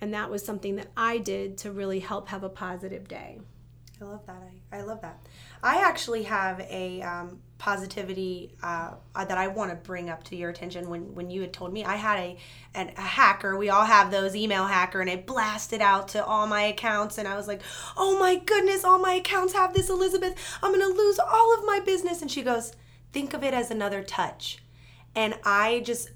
and 0.00 0.12
that 0.14 0.30
was 0.30 0.44
something 0.44 0.76
that 0.76 0.88
I 0.96 1.18
did 1.18 1.58
to 1.58 1.72
really 1.72 2.00
help 2.00 2.28
have 2.28 2.42
a 2.42 2.48
positive 2.48 3.08
day. 3.08 3.40
I 4.00 4.04
love 4.04 4.26
that. 4.26 4.42
I, 4.72 4.76
I 4.76 4.82
love 4.82 5.00
that. 5.00 5.26
I 5.62 5.76
actually 5.76 6.24
have 6.24 6.60
a 6.60 7.00
um, 7.00 7.38
positivity 7.56 8.52
uh, 8.62 8.92
that 9.14 9.38
I 9.38 9.48
want 9.48 9.70
to 9.70 9.76
bring 9.76 10.10
up 10.10 10.22
to 10.24 10.36
your 10.36 10.50
attention. 10.50 10.90
When 10.90 11.14
when 11.14 11.30
you 11.30 11.40
had 11.40 11.54
told 11.54 11.72
me 11.72 11.82
I 11.82 11.96
had 11.96 12.18
a 12.18 12.36
an, 12.74 12.92
a 12.98 13.00
hacker, 13.00 13.56
we 13.56 13.70
all 13.70 13.86
have 13.86 14.10
those 14.10 14.36
email 14.36 14.66
hacker, 14.66 15.00
and 15.00 15.08
it 15.08 15.26
blasted 15.26 15.80
out 15.80 16.08
to 16.08 16.22
all 16.22 16.46
my 16.46 16.64
accounts, 16.64 17.16
and 17.16 17.26
I 17.26 17.36
was 17.36 17.48
like, 17.48 17.62
"Oh 17.96 18.18
my 18.18 18.36
goodness, 18.36 18.84
all 18.84 18.98
my 18.98 19.14
accounts 19.14 19.54
have 19.54 19.72
this, 19.72 19.88
Elizabeth. 19.88 20.34
I'm 20.62 20.72
gonna 20.72 20.92
lose 20.92 21.18
all 21.18 21.58
of 21.58 21.64
my 21.64 21.80
business." 21.80 22.20
And 22.20 22.30
she 22.30 22.42
goes, 22.42 22.72
"Think 23.16 23.32
of 23.32 23.42
it 23.42 23.54
as 23.54 23.70
another 23.70 24.02
touch," 24.02 24.58
and 25.14 25.34
I 25.42 25.80
just 25.80 26.10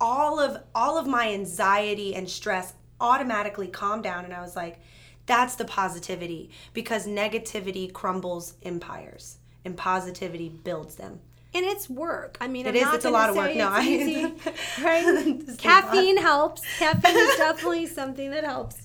all 0.00 0.40
of 0.40 0.62
all 0.74 0.98
of 0.98 1.06
my 1.06 1.32
anxiety 1.32 2.14
and 2.14 2.28
stress 2.28 2.72
automatically 3.00 3.68
calmed 3.68 4.02
down 4.02 4.24
and 4.24 4.34
I 4.34 4.40
was 4.40 4.56
like, 4.56 4.80
that's 5.26 5.56
the 5.56 5.64
positivity 5.64 6.50
because 6.72 7.06
negativity 7.06 7.92
crumbles 7.92 8.54
empires 8.62 9.36
and 9.64 9.76
positivity 9.76 10.48
builds 10.48 10.94
them. 10.96 11.20
And 11.54 11.64
it's 11.64 11.88
work. 11.88 12.36
I 12.40 12.48
mean, 12.48 12.66
it 12.66 12.76
is. 12.76 12.86
it's 12.92 13.04
a 13.04 13.10
lot 13.10 13.30
of 13.30 13.36
work. 13.36 13.54
No, 13.54 13.68
I 13.70 13.82
easy, 13.82 14.24
right? 14.82 15.40
Caffeine 15.58 16.18
helps. 16.18 16.62
Caffeine 16.78 17.16
is 17.16 17.36
definitely 17.36 17.86
something 18.00 18.30
that 18.30 18.44
helps. 18.44 18.76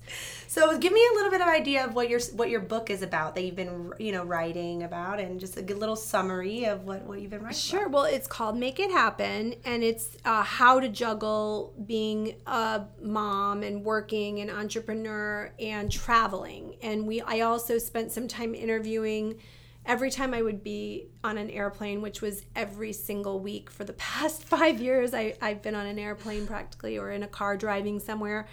So 0.53 0.77
give 0.77 0.93
me 0.93 1.03
a 1.11 1.15
little 1.15 1.31
bit 1.31 1.41
of 1.41 1.47
idea 1.47 1.83
of 1.83 1.95
what 1.95 2.09
your 2.09 2.19
what 2.33 2.51
your 2.51 2.59
book 2.59 2.91
is 2.91 3.01
about 3.01 3.33
that 3.33 3.41
you've 3.43 3.55
been 3.55 3.91
you 3.97 4.11
know 4.11 4.23
writing 4.23 4.83
about, 4.83 5.19
and 5.19 5.39
just 5.39 5.57
a 5.57 5.63
good 5.63 5.79
little 5.79 5.95
summary 5.95 6.65
of 6.65 6.83
what 6.83 7.01
what 7.05 7.19
you've 7.19 7.31
been 7.31 7.41
writing. 7.41 7.57
Sure. 7.57 7.87
About. 7.87 7.91
Well, 7.91 8.03
it's 8.03 8.27
called 8.27 8.55
Make 8.55 8.79
It 8.79 8.91
Happen, 8.91 9.55
and 9.65 9.83
it's 9.83 10.15
uh, 10.25 10.43
how 10.43 10.79
to 10.79 10.89
juggle 10.89 11.73
being 11.87 12.35
a 12.45 12.83
mom 13.01 13.63
and 13.63 13.83
working 13.83 14.41
and 14.41 14.51
entrepreneur 14.51 15.51
and 15.59 15.91
traveling. 15.91 16.75
And 16.83 17.07
we 17.07 17.19
I 17.21 17.39
also 17.39 17.79
spent 17.79 18.11
some 18.11 18.27
time 18.27 18.53
interviewing 18.53 19.39
every 19.87 20.11
time 20.11 20.35
I 20.35 20.43
would 20.43 20.63
be 20.63 21.07
on 21.23 21.39
an 21.39 21.49
airplane, 21.49 21.99
which 21.99 22.21
was 22.21 22.45
every 22.55 22.93
single 22.93 23.39
week 23.39 23.71
for 23.71 23.85
the 23.85 23.93
past 24.11 24.43
five 24.43 24.79
years, 24.79 25.15
I, 25.15 25.33
I've 25.41 25.63
been 25.63 25.73
on 25.73 25.87
an 25.87 25.97
airplane 25.97 26.45
practically 26.45 26.99
or 26.99 27.09
in 27.09 27.23
a 27.23 27.27
car 27.27 27.57
driving 27.57 27.99
somewhere. 27.99 28.47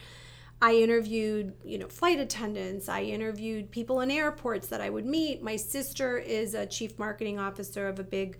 I 0.63 0.75
interviewed, 0.75 1.55
you 1.65 1.79
know, 1.79 1.89
flight 1.89 2.21
attendants. 2.21 2.89
I 2.89 3.03
interviewed 3.03 3.71
people 3.71 4.01
in 4.03 4.11
airports 4.11 4.69
that 4.69 4.81
I 4.81 4.91
would 4.91 5.07
meet. 5.07 5.43
My 5.43 5.57
sister 5.57 6.19
is 6.19 6.55
a 6.55 6.67
chief 6.67 6.99
marketing 6.99 7.39
officer 7.39 7.89
of 7.89 7.99
a 7.99 8.05
big 8.05 8.39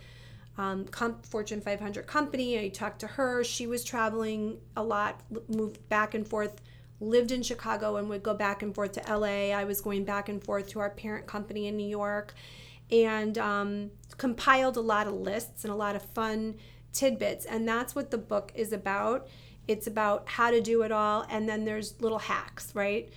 um, 0.59 0.85
comp, 0.87 1.25
Fortune 1.25 1.63
500 1.63 2.07
company. 2.07 2.59
I 2.59 2.69
talked 2.69 3.01
to 3.01 3.07
her. 3.07 3.43
She 3.43 3.67
was 3.67 3.85
traveling 3.85 4.59
a 4.77 4.83
lot, 4.83 5.23
moved 5.49 5.89
back 5.89 6.13
and 6.13 6.29
forth, 6.29 6.61
lived 7.01 7.33
in 7.33 7.43
Chicago, 7.43 7.97
and 7.97 8.11
would 8.11 8.23
go 8.23 8.35
back 8.35 8.63
and 8.63 8.75
forth 8.75 8.93
to 8.93 9.17
LA. 9.17 9.53
I 9.57 9.65
was 9.65 9.81
going 9.81 10.05
back 10.05 10.29
and 10.29 10.45
forth 10.45 10.69
to 10.71 10.81
our 10.81 10.91
parent 10.91 11.27
company 11.27 11.69
in 11.69 11.77
New 11.79 11.89
York, 11.89 12.35
and 12.91 13.39
um, 13.39 13.91
compiled 14.19 14.77
a 14.77 14.83
lot 14.83 15.07
of 15.07 15.15
lists 15.15 15.65
and 15.65 15.73
a 15.73 15.77
lot 15.77 15.97
of 15.97 16.03
fun 16.03 16.57
tidbits. 16.93 17.47
And 17.47 17.67
that's 17.67 17.95
what 17.95 18.11
the 18.11 18.19
book 18.19 18.53
is 18.55 18.75
about 18.75 19.29
it's 19.71 19.87
about 19.87 20.29
how 20.29 20.51
to 20.51 20.61
do 20.61 20.83
it 20.83 20.93
all 20.93 21.25
and 21.31 21.49
then 21.49 21.65
there's 21.65 22.01
little 22.01 22.19
hacks 22.19 22.73
right? 22.75 23.09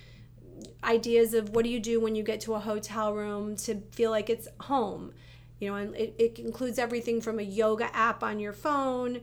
Ideas 0.84 1.34
of 1.34 1.50
what 1.50 1.64
do 1.64 1.70
you 1.70 1.80
do 1.80 2.00
when 2.00 2.16
you 2.16 2.24
get 2.24 2.42
to 2.42 2.54
a 2.54 2.60
hotel 2.60 3.14
room 3.14 3.56
to 3.58 3.82
feel 3.92 4.12
like 4.12 4.30
it's 4.30 4.48
home? 4.62 5.14
You 5.60 5.72
know 5.72 5.76
and 5.76 5.96
it, 5.96 6.14
it 6.18 6.40
includes 6.40 6.78
everything 6.78 7.22
from 7.22 7.40
a 7.40 7.44
yoga 7.44 7.94
app 7.96 8.24
on 8.24 8.40
your 8.40 8.54
phone 8.54 9.22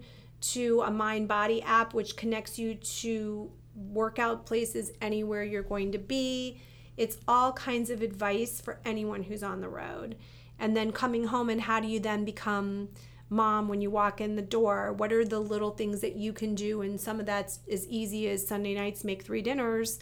to 0.52 0.82
a 0.82 0.90
mind 0.90 1.28
body 1.28 1.62
app 1.62 1.94
which 1.94 2.16
connects 2.16 2.58
you 2.58 2.74
to 2.74 3.50
workout 3.74 4.46
places 4.46 4.92
anywhere 5.00 5.44
you're 5.44 5.62
going 5.62 5.92
to 5.92 5.98
be. 5.98 6.60
It's 6.96 7.18
all 7.26 7.52
kinds 7.52 7.90
of 7.90 8.02
advice 8.02 8.60
for 8.60 8.78
anyone 8.84 9.22
who's 9.22 9.42
on 9.42 9.60
the 9.60 9.68
road. 9.68 10.16
And 10.58 10.76
then 10.76 10.92
coming 10.92 11.24
home 11.24 11.48
and 11.48 11.62
how 11.62 11.80
do 11.80 11.88
you 11.88 12.00
then 12.00 12.24
become 12.24 12.88
mom 13.30 13.68
when 13.68 13.80
you 13.80 13.90
walk 13.90 14.20
in 14.20 14.36
the 14.36 14.42
door 14.42 14.92
what 14.92 15.12
are 15.12 15.24
the 15.24 15.38
little 15.38 15.70
things 15.70 16.00
that 16.00 16.16
you 16.16 16.32
can 16.32 16.54
do? 16.54 16.82
And 16.82 17.00
some 17.00 17.20
of 17.20 17.26
that's 17.26 17.60
as 17.70 17.86
easy 17.88 18.28
as 18.28 18.46
sunday 18.46 18.74
nights 18.74 19.04
make 19.04 19.22
three 19.22 19.40
dinners 19.40 19.98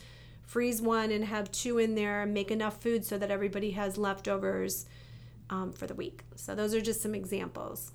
freeze 0.49 0.81
one 0.81 1.11
and 1.13 1.27
have 1.27 1.53
two 1.53 1.77
in 1.77 1.95
there 1.95 2.23
and 2.23 2.33
make 2.33 2.51
enough 2.51 2.83
food 2.83 3.05
so 3.05 3.19
that 3.19 3.31
everybody 3.31 3.73
has 3.73 3.99
leftovers 3.99 4.87
um, 5.51 5.73
for 5.73 5.87
the 5.87 5.95
week. 5.95 6.25
So 6.37 6.55
those 6.55 6.75
are 6.75 6.81
just 6.81 7.03
some 7.03 7.15
examples. 7.15 7.93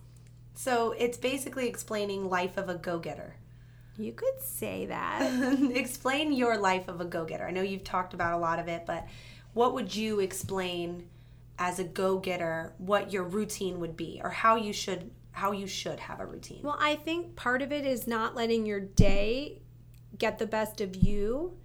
So 0.53 0.91
it's 0.91 1.17
basically 1.17 1.67
explaining 1.67 2.29
life 2.29 2.57
of 2.57 2.69
a 2.69 2.75
go-getter. 2.75 3.35
You 3.97 4.11
could 4.11 4.39
say 4.39 4.85
that. 4.85 5.71
Explain 5.75 6.31
your 6.31 6.57
life 6.57 6.87
of 6.87 7.01
a 7.01 7.05
go-getter. 7.05 7.47
I 7.47 7.51
know 7.51 7.63
you've 7.63 7.83
talked 7.83 8.13
about 8.13 8.33
a 8.33 8.37
lot 8.37 8.59
of 8.59 8.67
it 8.67 8.85
but 8.85 9.07
what 9.53 9.73
would 9.73 9.95
you 9.95 10.19
explain 10.19 11.07
as 11.57 11.79
a 11.79 11.83
go-getter 11.83 12.73
what 12.77 13.11
your 13.11 13.23
routine 13.23 13.79
would 13.79 13.97
be 13.97 14.21
or 14.23 14.29
how 14.29 14.55
you 14.55 14.73
should 14.73 15.09
how 15.33 15.51
you 15.51 15.67
should 15.67 15.99
have 15.99 16.19
a 16.19 16.25
routine. 16.25 16.61
Well, 16.63 16.77
I 16.79 16.95
think 16.95 17.35
part 17.35 17.61
of 17.61 17.71
it 17.71 17.85
is 17.85 18.07
not 18.07 18.35
letting 18.35 18.65
your 18.65 18.79
day 18.79 19.61
get 20.17 20.39
the 20.39 20.45
best 20.45 20.79
of 20.79 20.95
you. 20.95 21.57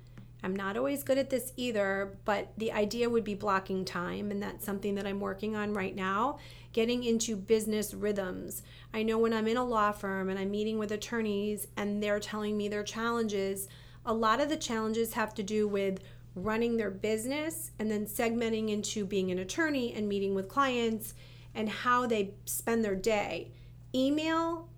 I'm 0.42 0.56
not 0.56 0.76
always 0.76 1.02
good 1.02 1.18
at 1.18 1.30
this 1.30 1.52
either, 1.56 2.16
but 2.25 2.52
the 2.56 2.72
idea 2.72 3.10
would 3.10 3.25
be 3.25 3.34
blocking 3.34 3.84
time, 3.84 4.30
and 4.30 4.42
that's 4.42 4.64
something 4.64 4.94
that 4.94 5.06
I'm 5.06 5.20
working 5.20 5.54
on 5.54 5.75
right 5.75 5.94
now. 5.94 6.38
Getting 6.72 7.04
into 7.04 7.37
business 7.37 7.92
rhythms. 7.92 8.62
I 8.94 9.02
know 9.02 9.18
when 9.18 9.32
I'm 9.32 9.48
in 9.48 9.56
a 9.56 9.64
law 9.64 9.92
firm 9.92 10.30
and 10.30 10.38
I'm 10.38 10.50
meeting 10.50 10.78
with 10.78 10.92
attorneys 10.92 11.66
and 11.76 12.02
they're 12.02 12.20
telling 12.20 12.56
me 12.56 12.68
their 12.68 12.84
challenges, 12.84 13.68
a 14.06 14.12
lot 14.12 14.40
of 14.40 14.48
the 14.48 14.56
challenges 14.56 15.12
have 15.14 15.34
to 15.34 15.42
do 15.42 15.66
with 15.66 16.00
running 16.34 16.76
their 16.76 16.90
business 16.90 17.72
and 17.78 17.90
then 17.90 18.06
segmenting 18.06 18.70
into 18.70 19.04
being 19.04 19.30
an 19.30 19.40
attorney 19.40 19.92
and 19.92 20.08
meeting 20.08 20.34
with 20.34 20.48
clients 20.48 21.14
and 21.54 21.68
how 21.68 22.06
they 22.06 22.30
spend 22.44 22.84
their 22.84 22.94
day 22.94 23.50
email 23.95 24.68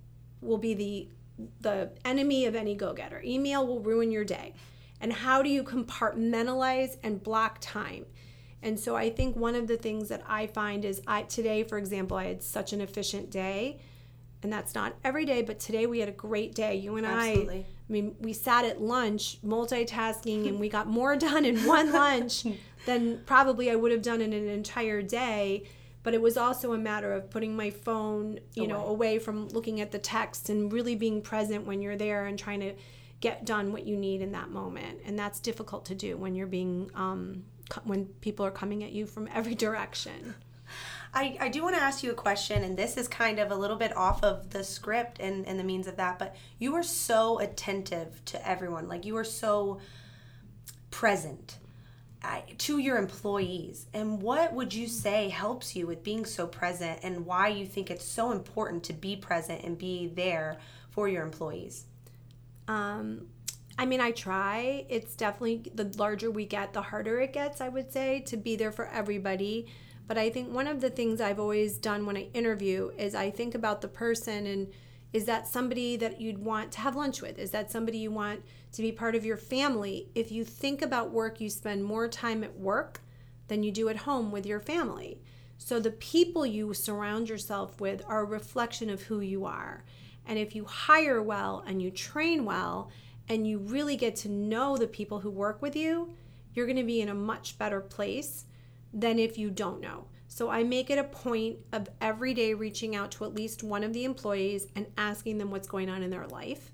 will 0.41 0.59
be 0.59 0.75
the 0.75 1.09
the 1.61 1.91
enemy 2.05 2.45
of 2.45 2.55
any 2.55 2.75
go-getter. 2.75 3.23
Email 3.25 3.67
will 3.67 3.81
ruin 3.81 4.11
your 4.11 4.25
day. 4.25 4.53
And 5.01 5.13
how 5.13 5.43
do 5.43 5.49
you 5.49 5.63
compartmentalize 5.63 6.99
and 7.03 7.23
block 7.23 7.59
time? 7.61 8.05
And 8.63 8.79
so 8.79 8.95
I 8.95 9.09
think 9.09 9.37
one 9.37 9.55
of 9.55 9.67
the 9.67 9.79
things 9.79 10.09
that 10.09 10.23
I 10.29 10.47
find 10.47 10.85
is 10.85 11.01
I 11.07 11.23
today 11.23 11.63
for 11.63 11.79
example 11.79 12.17
I 12.17 12.25
had 12.27 12.43
such 12.43 12.73
an 12.73 12.81
efficient 12.83 13.31
day 13.31 13.81
and 14.43 14.53
that's 14.53 14.75
not 14.75 14.95
every 15.03 15.25
day 15.25 15.43
but 15.43 15.59
today 15.59 15.87
we 15.87 16.01
had 16.01 16.11
a 16.11 16.13
great 16.13 16.55
day. 16.55 16.77
You 16.77 16.97
and 16.97 17.07
Absolutely. 17.07 17.55
I 17.55 17.59
I 17.61 17.93
mean 17.93 18.17
we 18.21 18.35
sat 18.35 18.67
at 18.67 18.83
lunch 18.83 19.39
multitasking 19.43 20.47
and 20.47 20.61
we 20.61 20.69
got 20.77 20.87
more 20.87 21.17
done 21.17 21.47
in 21.47 21.65
one 21.67 21.91
lunch 21.93 22.45
than 22.87 23.23
probably 23.25 23.71
I 23.71 23.77
would 23.77 23.93
have 23.93 24.03
done 24.03 24.21
in 24.21 24.35
an 24.35 24.49
entire 24.49 25.01
day 25.01 25.65
but 26.03 26.15
it 26.15 26.21
was 26.21 26.37
also 26.37 26.73
a 26.73 26.79
matter 26.79 27.13
of 27.13 27.31
putting 27.31 27.55
my 27.55 27.71
phone 27.71 28.39
you 28.55 28.65
away. 28.65 28.73
know 28.73 28.87
away 28.87 29.19
from 29.19 29.49
looking 29.49 29.81
at 29.81 29.93
the 29.93 29.99
text 29.99 30.49
and 30.49 30.73
really 30.73 30.95
being 30.95 31.21
present 31.23 31.67
when 31.67 31.81
you're 31.81 31.97
there 31.97 32.27
and 32.27 32.39
trying 32.39 32.61
to 32.61 32.75
get 33.21 33.45
done 33.45 33.73
what 33.73 33.87
you 33.87 33.97
need 33.97 34.23
in 34.23 34.33
that 34.33 34.51
moment 34.51 34.99
and 35.05 35.19
that's 35.19 35.41
difficult 35.41 35.85
to 35.85 35.95
do 35.95 36.17
when 36.17 36.35
you're 36.35 36.47
being 36.47 36.91
um, 36.95 37.45
when 37.85 38.07
people 38.21 38.45
are 38.45 38.51
coming 38.51 38.83
at 38.83 38.93
you 38.93 39.07
from 39.07 39.29
every 39.35 39.55
direction 39.55 40.35
I, 41.13 41.37
I 41.41 41.49
do 41.49 41.63
want 41.63 41.75
to 41.75 41.83
ask 41.83 42.03
you 42.03 42.13
a 42.13 42.15
question, 42.15 42.63
and 42.63 42.77
this 42.77 42.97
is 42.97 43.09
kind 43.09 43.41
of 43.41 43.51
a 43.51 43.57
little 43.57 43.77
bit 43.77 43.97
off 43.97 44.23
of 44.23 44.51
the 44.51 44.63
script 44.63 45.19
and, 45.19 45.47
and 45.47 45.59
the 45.59 45.65
means 45.65 45.89
of 45.89 45.97
that, 45.97 46.19
but 46.19 46.37
you 46.59 46.73
were 46.73 46.85
so 46.85 47.41
attentive 47.41 48.25
to 48.27 48.49
everyone. 48.49 48.87
Like, 48.87 49.05
you 49.05 49.15
were 49.15 49.25
so 49.25 49.81
present 50.91 51.57
to 52.59 52.79
your 52.79 52.99
employees. 52.99 53.87
And 53.95 54.21
what 54.21 54.53
would 54.53 54.75
you 54.75 54.87
say 54.87 55.29
helps 55.29 55.75
you 55.75 55.87
with 55.87 56.03
being 56.03 56.27
so 56.27 56.47
present, 56.47 57.01
and 57.03 57.25
why 57.25 57.49
you 57.49 57.67
think 57.67 57.91
it's 57.91 58.05
so 58.05 58.33
important 58.33 58.85
to 58.85 58.93
be 58.93 59.17
present 59.17 59.65
and 59.65 59.79
be 59.79 60.09
there 60.09 60.59
for 60.91 61.09
your 61.09 61.23
employees? 61.23 61.87
Um, 62.69 63.27
I 63.79 63.87
mean, 63.87 64.01
I 64.01 64.11
try. 64.11 64.85
It's 64.89 65.17
definitely 65.17 65.71
the 65.75 65.91
larger 65.97 66.31
we 66.31 66.45
get, 66.45 66.73
the 66.73 66.83
harder 66.83 67.21
it 67.21 67.33
gets, 67.33 67.61
I 67.61 67.69
would 67.69 67.93
say, 67.93 68.21
to 68.27 68.37
be 68.37 68.57
there 68.57 68.73
for 68.73 68.87
everybody. 68.89 69.67
But 70.07 70.19
I 70.19 70.29
think 70.29 70.53
one 70.53 70.67
of 70.67 70.81
the 70.81 70.91
things 70.91 71.21
I've 71.21 71.41
always 71.41 71.79
done 71.79 72.05
when 72.05 72.17
I 72.17 72.29
interview 72.35 72.91
is 72.99 73.15
I 73.15 73.31
think 73.31 73.55
about 73.55 73.81
the 73.81 73.89
person 73.89 74.47
and 74.47 74.69
is 75.13 75.25
that 75.25 75.49
somebody 75.49 75.97
that 75.97 76.21
you'd 76.21 76.45
want 76.45 76.73
to 76.73 76.81
have 76.81 76.95
lunch 76.95 77.21
with? 77.21 77.39
Is 77.39 77.51
that 77.51 77.71
somebody 77.71 77.99
you 77.99 78.11
want 78.11 78.43
to 78.73 78.83
be 78.83 78.93
part 78.93 79.15
of 79.15 79.25
your 79.25 79.37
family? 79.37 80.09
If 80.15 80.31
you 80.31 80.45
think 80.45 80.83
about 80.83 81.11
work, 81.11 81.41
you 81.41 81.51
spend 81.51 81.85
more 81.85 82.07
time 82.07 82.45
at 82.45 82.57
work 82.57 83.01
than 83.49 83.65
you 83.65 83.73
do 83.73 83.89
at 83.89 83.97
home 83.97 84.31
with 84.31 84.47
your 84.47 84.61
family. 84.61 85.21
So 85.59 85.81
the 85.81 85.91
people 85.91 86.47
you 86.47 86.73
surround 86.73 87.29
yourself 87.29 87.81
with 87.81 88.03
are 88.07 88.21
a 88.21 88.25
reflection 88.25 88.89
of 88.89 89.03
who 89.03 89.21
you 89.21 89.45
are. 89.45 89.85
And 90.27 90.39
if 90.39 90.55
you 90.55 90.65
hire 90.65 91.21
well 91.21 91.65
and 91.67 91.83
you 91.83 91.91
train 91.91 92.45
well 92.45 92.91
and 93.29 93.47
you 93.47 93.59
really 93.59 93.97
get 93.97 94.15
to 94.17 94.29
know 94.29 94.77
the 94.77 94.87
people 94.87 95.21
who 95.21 95.31
work 95.31 95.61
with 95.61 95.75
you, 95.75 96.15
you're 96.55 96.67
going 96.67 96.77
to 96.77 96.85
be 96.85 97.01
in 97.01 97.09
a 97.09 97.15
much 97.15 97.59
better 97.59 97.81
place 97.81 98.45
than 98.93 99.19
if 99.19 99.39
you 99.39 99.51
don't 99.51 99.81
know. 99.81 100.07
So 100.33 100.49
I 100.49 100.63
make 100.63 100.91
it 100.91 100.99
a 100.99 101.03
point 101.03 101.59
of 101.73 101.89
every 102.01 102.35
day 102.35 102.55
reaching 102.55 102.95
out 102.95 103.11
to 103.13 103.25
at 103.25 103.35
least 103.35 103.65
one 103.65 103.83
of 103.83 103.93
the 103.93 104.05
employees 104.05 104.69
and 104.77 104.87
asking 104.97 105.39
them 105.39 105.51
what's 105.51 105.67
going 105.67 105.91
on 105.91 106.05
in 106.05 106.11
their 106.11 106.29
life. 106.29 106.71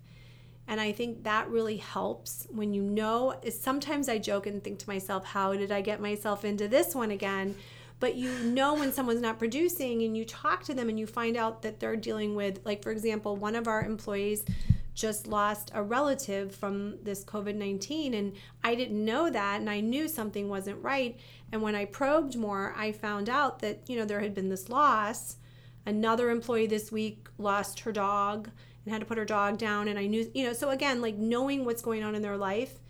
And 0.69 0.79
I 0.79 0.93
think 0.93 1.25
that 1.25 1.49
really 1.49 1.79
helps 1.79 2.47
when 2.51 2.75
you 2.75 2.83
know. 2.83 3.35
Sometimes 3.49 4.11
I 4.11 4.19
joke 4.19 4.47
and 4.47 4.63
think 4.63 4.79
to 4.81 4.89
myself, 4.91 5.25
how 5.25 5.55
did 5.55 5.73
I 5.73 5.81
get 5.81 6.03
myself 6.03 6.45
into 6.45 6.69
this 6.69 6.95
one 6.95 7.11
again? 7.11 7.55
But 7.99 8.17
you 8.17 8.31
know 8.41 8.75
when 8.75 8.93
someone's 8.93 9.23
not 9.23 9.39
producing 9.39 10.03
and 10.03 10.15
you 10.15 10.27
talk 10.27 10.63
to 10.65 10.75
them 10.75 10.91
and 10.91 11.01
you 11.01 11.07
find 11.07 11.35
out 11.35 11.63
that 11.63 11.81
they're 11.81 11.97
dealing 11.97 12.35
with, 12.35 12.61
like, 12.67 12.83
for 12.83 12.91
example, 12.93 13.37
one 13.37 13.57
of 13.57 13.67
our 13.67 13.83
employees 13.83 14.45
just 14.97 15.27
lost 15.27 15.71
a 15.75 15.83
relative 15.83 16.53
from 16.55 16.97
this 17.05 17.23
COVID 17.23 17.55
19. 17.55 18.15
And 18.15 18.33
I 18.65 18.75
didn't 18.75 19.05
know 19.05 19.31
that. 19.31 19.61
And 19.61 19.71
I 19.71 19.81
knew 19.81 20.09
something 20.09 20.49
wasn't 20.49 20.83
right. 20.83 21.21
And 21.53 21.63
when 21.63 21.77
I 21.77 21.85
probed 21.85 22.35
more, 22.35 22.75
I 22.77 22.91
found 22.91 23.29
out 23.29 23.61
that, 23.61 23.89
you 23.89 23.97
know, 23.97 24.07
there 24.07 24.21
had 24.21 24.35
been 24.35 24.49
this 24.49 24.69
loss. 24.69 25.37
Another 25.85 26.31
employee 26.31 26.67
this 26.67 26.91
week 26.91 27.29
lost 27.39 27.81
her 27.81 27.93
dog 27.93 28.51
and 28.85 28.93
had 28.93 29.01
to 29.01 29.07
put 29.07 29.19
her 29.19 29.25
dog 29.25 29.59
down. 29.59 29.87
And 29.87 29.99
I 29.99 30.07
knew, 30.07 30.29
you 30.35 30.45
know, 30.45 30.55
so 30.55 30.71
again, 30.71 31.03
like 31.03 31.17
knowing 31.17 31.65
what's 31.65 31.83
going 31.83 32.03
on 32.03 32.15
in 32.15 32.23
their 32.23 32.39
life, 32.39 32.81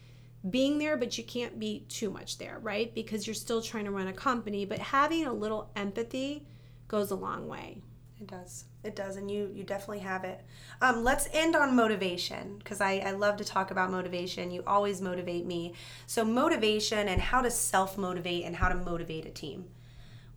being 0.48 0.78
there, 0.78 0.96
but 0.96 1.18
you 1.18 1.24
can't 1.24 1.58
be 1.58 1.86
too 1.88 2.08
much 2.08 2.38
there, 2.38 2.60
right? 2.62 2.94
Because 2.94 3.26
you're 3.26 3.34
still 3.34 3.60
trying 3.60 3.84
to 3.84 3.90
run 3.90 4.06
a 4.06 4.12
company. 4.12 4.64
But 4.64 4.78
having 4.78 5.26
a 5.26 5.32
little 5.32 5.70
empathy 5.74 6.46
goes 6.86 7.10
a 7.10 7.16
long 7.16 7.48
way. 7.48 7.82
It 8.20 8.28
does. 8.28 8.64
It 8.86 8.94
does, 8.94 9.16
and 9.16 9.28
you 9.28 9.50
you 9.54 9.64
definitely 9.64 9.98
have 10.00 10.24
it. 10.24 10.40
Um, 10.80 11.02
let's 11.02 11.28
end 11.32 11.56
on 11.56 11.74
motivation 11.74 12.58
because 12.58 12.80
I, 12.80 12.98
I 12.98 13.10
love 13.10 13.36
to 13.38 13.44
talk 13.44 13.72
about 13.72 13.90
motivation. 13.90 14.50
You 14.50 14.62
always 14.66 15.00
motivate 15.00 15.44
me. 15.44 15.74
So 16.06 16.24
motivation 16.24 17.08
and 17.08 17.20
how 17.20 17.42
to 17.42 17.50
self 17.50 17.98
motivate 17.98 18.44
and 18.44 18.54
how 18.54 18.68
to 18.68 18.76
motivate 18.76 19.26
a 19.26 19.30
team. 19.30 19.64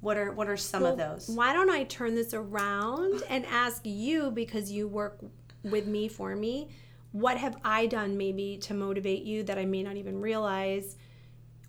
What 0.01 0.17
are 0.17 0.31
what 0.31 0.49
are 0.49 0.57
some 0.57 0.81
well, 0.81 0.93
of 0.93 0.97
those? 0.97 1.27
Why 1.27 1.53
don't 1.53 1.69
I 1.69 1.83
turn 1.83 2.15
this 2.15 2.33
around 2.33 3.21
and 3.29 3.45
ask 3.45 3.81
you 3.85 4.31
because 4.31 4.71
you 4.71 4.87
work 4.87 5.19
with 5.63 5.85
me 5.85 6.07
for 6.07 6.35
me. 6.35 6.69
What 7.11 7.37
have 7.37 7.57
I 7.63 7.85
done 7.85 8.17
maybe 8.17 8.57
to 8.61 8.73
motivate 8.73 9.23
you 9.23 9.43
that 9.43 9.57
I 9.57 9.65
may 9.65 9.83
not 9.83 9.95
even 9.97 10.21
realize? 10.21 10.95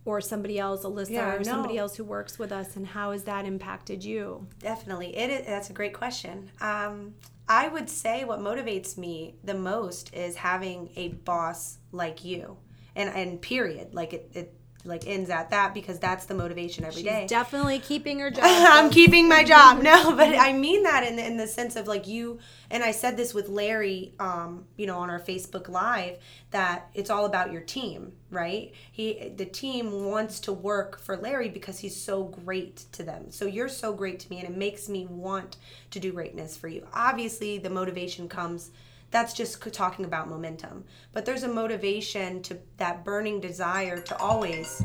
Or 0.04 0.20
somebody 0.20 0.58
else, 0.58 0.84
Alyssa, 0.84 1.10
yeah, 1.10 1.34
or 1.34 1.44
somebody 1.44 1.76
else 1.78 1.96
who 1.96 2.04
works 2.04 2.38
with 2.38 2.52
us, 2.52 2.76
and 2.76 2.86
how 2.86 3.12
has 3.12 3.24
that 3.24 3.44
impacted 3.44 4.02
you? 4.02 4.46
Definitely, 4.58 5.16
it 5.16 5.30
is. 5.30 5.46
That's 5.46 5.70
a 5.70 5.72
great 5.72 5.94
question. 5.94 6.50
Um, 6.60 7.14
I 7.48 7.68
would 7.68 7.90
say 7.90 8.24
what 8.24 8.38
motivates 8.38 8.96
me 8.96 9.34
the 9.44 9.54
most 9.54 10.14
is 10.14 10.36
having 10.36 10.90
a 10.96 11.08
boss 11.08 11.78
like 11.92 12.24
you, 12.24 12.56
and 12.96 13.10
and 13.10 13.40
period. 13.42 13.94
Like 13.94 14.12
it, 14.12 14.30
it 14.32 14.59
like 14.84 15.06
ends 15.06 15.30
at 15.30 15.50
that 15.50 15.74
because 15.74 15.98
that's 15.98 16.26
the 16.26 16.34
motivation 16.34 16.84
every 16.84 17.02
She's 17.02 17.10
day. 17.10 17.26
Definitely 17.28 17.78
keeping 17.78 18.18
her 18.20 18.30
job. 18.30 18.44
I'm 18.44 18.90
keeping 18.90 19.28
my 19.28 19.44
job. 19.44 19.82
No, 19.82 20.16
but 20.16 20.38
I 20.38 20.52
mean 20.52 20.82
that 20.84 21.04
in 21.04 21.16
the, 21.16 21.26
in 21.26 21.36
the 21.36 21.46
sense 21.46 21.76
of 21.76 21.86
like 21.86 22.06
you 22.06 22.38
and 22.70 22.82
I 22.82 22.92
said 22.92 23.16
this 23.16 23.34
with 23.34 23.48
Larry, 23.48 24.14
um, 24.20 24.64
you 24.76 24.86
know, 24.86 24.98
on 24.98 25.10
our 25.10 25.18
Facebook 25.20 25.68
Live 25.68 26.18
that 26.52 26.88
it's 26.94 27.10
all 27.10 27.26
about 27.26 27.52
your 27.52 27.62
team, 27.62 28.12
right? 28.30 28.72
He 28.90 29.32
the 29.36 29.44
team 29.44 30.04
wants 30.04 30.40
to 30.40 30.52
work 30.52 31.00
for 31.00 31.16
Larry 31.16 31.48
because 31.48 31.80
he's 31.80 31.96
so 31.96 32.24
great 32.24 32.84
to 32.92 33.02
them. 33.02 33.30
So 33.30 33.44
you're 33.44 33.68
so 33.68 33.92
great 33.92 34.20
to 34.20 34.30
me, 34.30 34.38
and 34.38 34.48
it 34.48 34.56
makes 34.56 34.88
me 34.88 35.06
want 35.06 35.56
to 35.90 36.00
do 36.00 36.12
greatness 36.12 36.56
for 36.56 36.68
you. 36.68 36.86
Obviously, 36.94 37.58
the 37.58 37.70
motivation 37.70 38.28
comes 38.28 38.70
that's 39.10 39.32
just 39.32 39.60
talking 39.72 40.04
about 40.04 40.28
momentum. 40.28 40.84
But 41.12 41.24
there's 41.24 41.42
a 41.42 41.48
motivation 41.48 42.42
to 42.42 42.58
that 42.76 43.04
burning 43.04 43.40
desire 43.40 44.00
to 44.00 44.18
always 44.18 44.82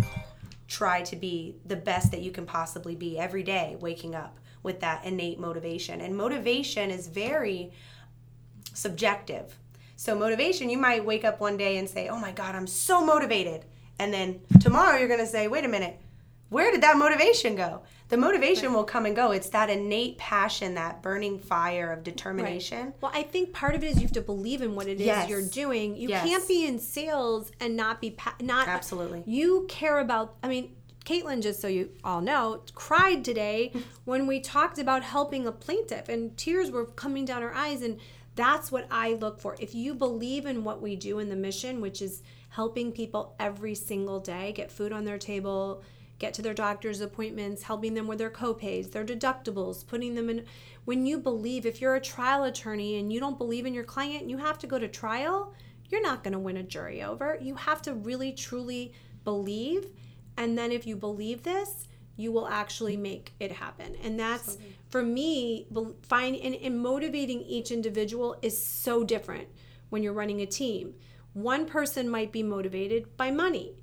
try 0.67 1.03
to 1.03 1.15
be 1.15 1.55
the 1.65 1.75
best 1.75 2.11
that 2.11 2.21
you 2.21 2.31
can 2.31 2.45
possibly 2.45 2.95
be 2.95 3.19
every 3.19 3.43
day, 3.43 3.77
waking 3.79 4.15
up 4.15 4.39
with 4.63 4.79
that 4.79 5.05
innate 5.05 5.39
motivation. 5.39 6.01
And 6.01 6.17
motivation 6.17 6.89
is 6.89 7.07
very 7.07 7.71
subjective. 8.73 9.57
So, 9.95 10.15
motivation, 10.17 10.69
you 10.69 10.77
might 10.77 11.05
wake 11.05 11.23
up 11.23 11.39
one 11.39 11.55
day 11.55 11.77
and 11.77 11.87
say, 11.87 12.09
Oh 12.09 12.17
my 12.17 12.31
God, 12.31 12.55
I'm 12.55 12.67
so 12.67 13.05
motivated. 13.05 13.65
And 13.99 14.13
then 14.13 14.41
tomorrow 14.59 14.97
you're 14.97 15.07
going 15.07 15.19
to 15.19 15.25
say, 15.25 15.47
Wait 15.47 15.63
a 15.63 15.69
minute, 15.69 15.99
where 16.55 16.71
did 16.71 16.83
that 16.83 16.97
motivation 16.97 17.53
go? 17.57 17.81
The 18.07 18.15
motivation 18.15 18.67
right. 18.67 18.75
will 18.77 18.85
come 18.85 19.05
and 19.05 19.13
go. 19.13 19.31
It's 19.31 19.49
that 19.49 19.69
innate 19.69 20.17
passion, 20.17 20.75
that 20.75 21.01
burning 21.01 21.37
fire 21.37 21.91
of 21.91 22.01
determination. 22.01 22.85
Right. 22.85 22.93
Well, 23.01 23.11
I 23.13 23.23
think 23.23 23.51
part 23.51 23.75
of 23.75 23.83
it 23.83 23.87
is 23.87 23.95
you 23.97 24.03
have 24.03 24.13
to 24.13 24.21
believe 24.21 24.61
in 24.61 24.73
what 24.73 24.87
it 24.87 25.01
is 25.01 25.05
yes. 25.05 25.29
you're 25.29 25.45
doing. 25.45 25.97
You 25.97 26.07
yes. 26.07 26.25
can't 26.25 26.47
be 26.47 26.65
in 26.65 26.79
sales 26.79 27.51
and 27.59 27.75
not 27.75 27.99
be 27.99 28.11
pa- 28.11 28.37
not 28.39 28.69
absolutely. 28.69 29.23
You 29.25 29.65
care 29.67 29.99
about. 29.99 30.35
I 30.41 30.47
mean, 30.47 30.73
Caitlin, 31.03 31.43
just 31.43 31.59
so 31.59 31.67
you 31.67 31.89
all 32.05 32.21
know, 32.21 32.61
cried 32.73 33.25
today 33.25 33.73
when 34.05 34.25
we 34.25 34.39
talked 34.39 34.79
about 34.79 35.03
helping 35.03 35.45
a 35.47 35.51
plaintiff, 35.51 36.07
and 36.07 36.37
tears 36.37 36.71
were 36.71 36.85
coming 36.85 37.25
down 37.25 37.41
her 37.41 37.53
eyes. 37.53 37.81
And 37.81 37.99
that's 38.35 38.71
what 38.71 38.87
I 38.89 39.15
look 39.15 39.41
for. 39.41 39.57
If 39.59 39.75
you 39.75 39.93
believe 39.93 40.45
in 40.45 40.63
what 40.63 40.81
we 40.81 40.95
do 40.95 41.19
in 41.19 41.27
the 41.27 41.35
mission, 41.35 41.81
which 41.81 42.01
is 42.01 42.23
helping 42.47 42.93
people 42.93 43.35
every 43.41 43.75
single 43.75 44.21
day 44.21 44.53
get 44.53 44.71
food 44.71 44.93
on 44.93 45.03
their 45.03 45.17
table, 45.17 45.83
get 46.17 46.33
to 46.33 46.41
their 46.41 46.53
doctor's 46.53 47.01
appointments, 47.01 47.63
helping 47.63 47.93
them 47.93 48.07
with 48.07 48.19
their 48.19 48.29
copays, 48.29 48.91
their 48.91 49.05
deductibles, 49.05 49.85
putting 49.85 50.15
them 50.15 50.29
in. 50.29 50.45
When 50.85 51.05
you 51.05 51.19
believe, 51.19 51.65
if 51.65 51.81
you're 51.81 51.95
a 51.95 52.01
trial 52.01 52.43
attorney 52.43 52.97
and 52.97 53.11
you 53.11 53.19
don't 53.19 53.37
believe 53.37 53.65
in 53.65 53.73
your 53.73 53.83
client, 53.83 54.21
and 54.21 54.31
you 54.31 54.37
have 54.37 54.57
to 54.59 54.67
go 54.67 54.79
to 54.79 54.87
trial, 54.87 55.53
you're 55.89 56.01
not 56.01 56.23
going 56.23 56.33
to 56.33 56.39
win 56.39 56.57
a 56.57 56.63
jury 56.63 57.03
over. 57.03 57.37
You 57.41 57.55
have 57.55 57.81
to 57.83 57.93
really, 57.93 58.31
truly 58.31 58.93
believe. 59.23 59.87
And 60.37 60.57
then 60.57 60.71
if 60.71 60.87
you 60.87 60.95
believe 60.95 61.43
this, 61.43 61.87
you 62.17 62.31
will 62.31 62.47
actually 62.47 62.97
make 62.97 63.33
it 63.39 63.51
happen. 63.51 63.95
And 64.03 64.19
that's 64.19 64.47
Absolutely. 64.47 64.77
for 64.89 65.03
me, 65.03 65.67
find 66.03 66.35
and, 66.35 66.55
and 66.55 66.79
motivating 66.79 67.41
each 67.41 67.71
individual 67.71 68.37
is 68.41 68.63
so 68.63 69.03
different 69.03 69.47
when 69.89 70.01
you're 70.01 70.13
running 70.13 70.41
a 70.41 70.45
team. 70.45 70.93
One 71.33 71.65
person 71.65 72.07
might 72.07 72.31
be 72.31 72.41
motivated 72.41 73.17
by 73.17 73.31
money 73.31 73.73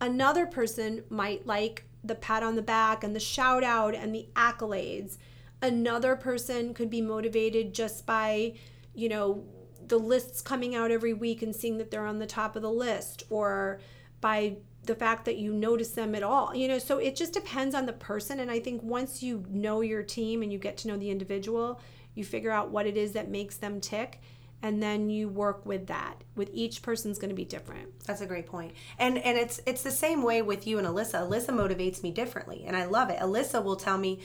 Another 0.00 0.46
person 0.46 1.04
might 1.08 1.46
like 1.46 1.84
the 2.02 2.14
pat 2.14 2.42
on 2.42 2.56
the 2.56 2.62
back 2.62 3.02
and 3.02 3.16
the 3.16 3.20
shout 3.20 3.64
out 3.64 3.94
and 3.94 4.14
the 4.14 4.28
accolades. 4.34 5.16
Another 5.62 6.14
person 6.14 6.74
could 6.74 6.90
be 6.90 7.00
motivated 7.00 7.74
just 7.74 8.04
by, 8.04 8.54
you 8.94 9.08
know, 9.08 9.44
the 9.86 9.98
lists 9.98 10.42
coming 10.42 10.74
out 10.74 10.90
every 10.90 11.14
week 11.14 11.42
and 11.42 11.54
seeing 11.54 11.78
that 11.78 11.90
they're 11.90 12.06
on 12.06 12.18
the 12.18 12.26
top 12.26 12.56
of 12.56 12.62
the 12.62 12.70
list 12.70 13.24
or 13.30 13.80
by 14.20 14.56
the 14.84 14.94
fact 14.94 15.24
that 15.24 15.36
you 15.36 15.52
notice 15.52 15.90
them 15.90 16.14
at 16.14 16.22
all. 16.22 16.54
You 16.54 16.68
know, 16.68 16.78
so 16.78 16.98
it 16.98 17.16
just 17.16 17.32
depends 17.32 17.74
on 17.74 17.86
the 17.86 17.92
person. 17.92 18.40
And 18.40 18.50
I 18.50 18.60
think 18.60 18.82
once 18.82 19.22
you 19.22 19.44
know 19.48 19.80
your 19.80 20.02
team 20.02 20.42
and 20.42 20.52
you 20.52 20.58
get 20.58 20.76
to 20.78 20.88
know 20.88 20.96
the 20.96 21.10
individual, 21.10 21.80
you 22.14 22.24
figure 22.24 22.50
out 22.50 22.70
what 22.70 22.86
it 22.86 22.96
is 22.96 23.12
that 23.12 23.30
makes 23.30 23.56
them 23.56 23.80
tick 23.80 24.20
and 24.62 24.82
then 24.82 25.10
you 25.10 25.28
work 25.28 25.64
with 25.66 25.88
that 25.88 26.24
with 26.36 26.48
each 26.52 26.80
person's 26.82 27.18
going 27.18 27.28
to 27.28 27.34
be 27.34 27.44
different. 27.44 27.88
That's 28.06 28.20
a 28.20 28.26
great 28.26 28.46
point. 28.46 28.74
And 28.98 29.18
and 29.18 29.36
it's 29.36 29.60
it's 29.66 29.82
the 29.82 29.90
same 29.90 30.22
way 30.22 30.42
with 30.42 30.66
you 30.66 30.78
and 30.78 30.86
alyssa. 30.86 31.28
Alyssa 31.28 31.50
motivates 31.50 32.02
me 32.02 32.10
differently 32.10 32.64
and 32.66 32.76
i 32.76 32.84
love 32.86 33.10
it. 33.10 33.18
Alyssa 33.18 33.62
will 33.62 33.76
tell 33.76 33.98
me 33.98 34.20